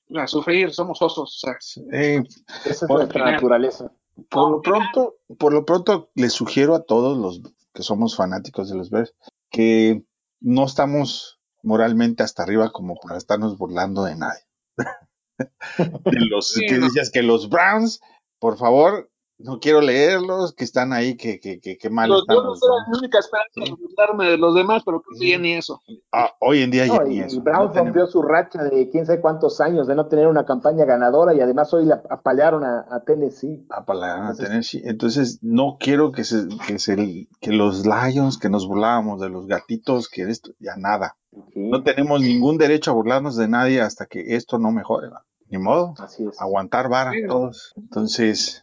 [0.09, 1.45] y a sufrir, somos osos.
[1.45, 1.57] O sea,
[1.93, 2.23] Eh,
[2.65, 3.93] Esa es Por nuestra naturaleza.
[4.31, 7.41] por lo pronto, por lo pronto les sugiero a todos los
[7.75, 9.15] que somos fanáticos de los Bears
[9.51, 10.03] que
[10.41, 14.41] no estamos moralmente hasta arriba como para estarnos burlando de nadie.
[16.05, 16.87] De los Sí, que no.
[16.87, 18.01] decías que los Browns,
[18.39, 22.37] por favor, no quiero leerlos, que están ahí, que, que, que, que mal los están
[22.37, 25.53] los eran mi única esperanza de burlarme de los demás, pero creo que ya ni
[25.53, 25.83] eso.
[26.11, 27.41] Ah, hoy en día ya No, ni y eso.
[27.43, 30.47] Brown no tenemos- rompió su racha de quién sabe cuántos años de no tener una
[30.47, 33.67] campaña ganadora y además hoy la apalearon a, a Tennessee.
[33.71, 34.83] a palabra Entonces- Tennessee.
[34.85, 39.47] Entonces, no quiero que se, que se, que los Lions, que nos burlábamos de los
[39.47, 41.17] gatitos, que esto, ya nada.
[41.53, 45.09] Sí, No tenemos ningún derecho a burlarnos de nadie hasta que esto no mejore.
[45.49, 46.41] Ni modo, así es.
[46.41, 47.19] aguantar vara Sí.
[47.29, 47.73] todos.
[47.77, 48.63] Entonces,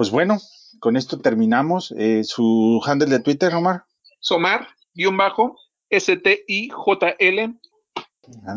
[0.00, 0.38] pues bueno,
[0.78, 1.92] con esto terminamos.
[1.94, 3.84] Eh, su handle de Twitter, Omar.
[4.18, 5.56] Somar, guion bajo,
[5.90, 7.54] S-T-I-J-L,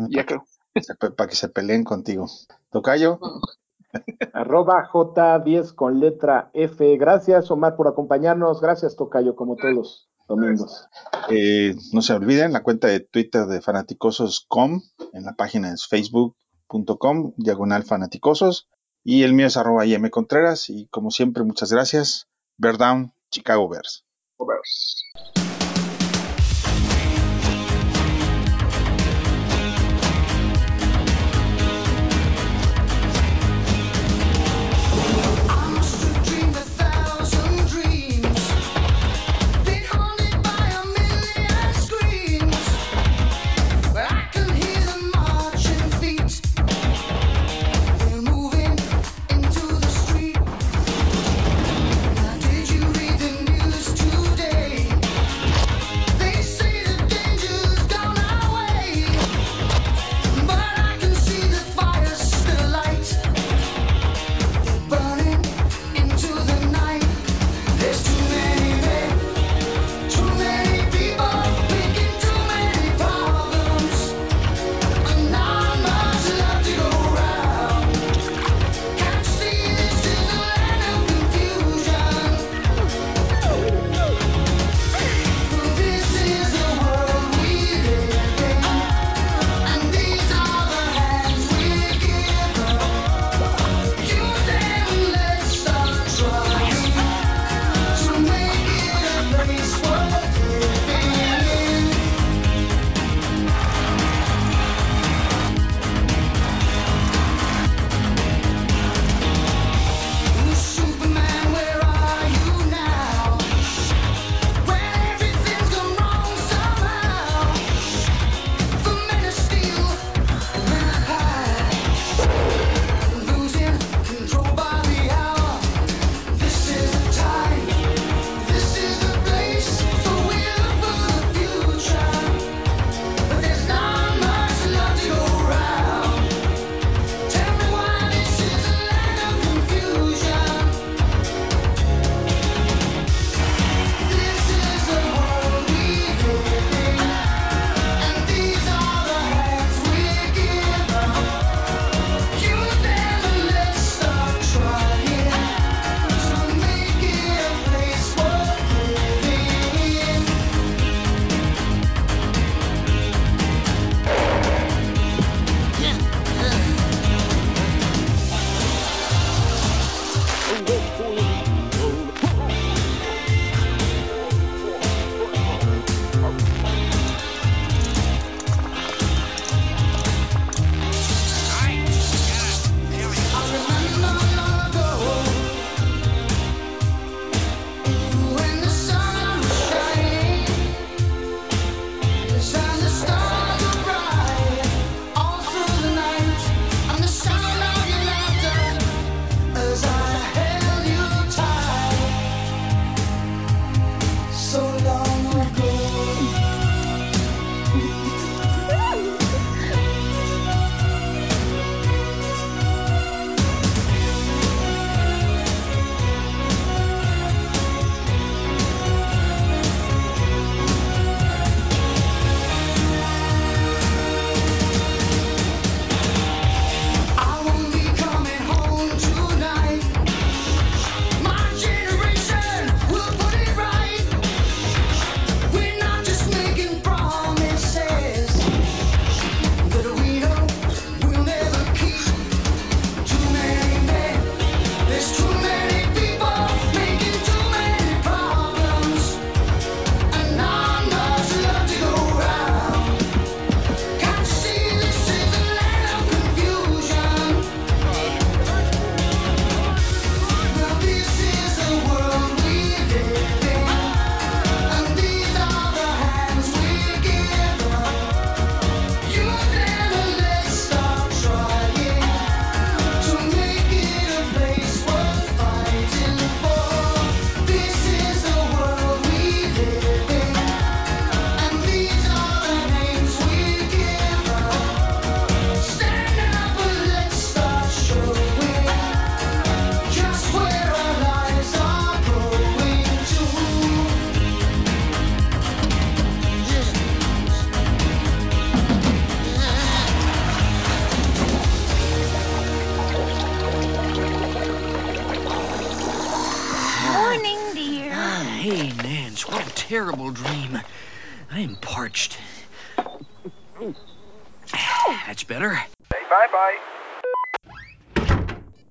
[0.08, 0.46] ya creo.
[1.14, 2.30] Para que se peleen contigo.
[2.70, 3.20] Tocayo,
[4.32, 6.96] Arroba J10 con letra F.
[6.96, 8.62] Gracias, Omar, por acompañarnos.
[8.62, 10.88] Gracias, Tocayo, como todos los domingos.
[11.28, 14.80] eh, no se olviden la cuenta de Twitter de fanaticosos.com,
[15.12, 18.66] en la página es facebook.com, diagonal fanaticosos,
[19.04, 22.26] y el mío es arroba IM Contreras, y como siempre, muchas gracias.
[22.56, 23.68] Bear Down, Chicago.
[23.68, 24.04] Bears.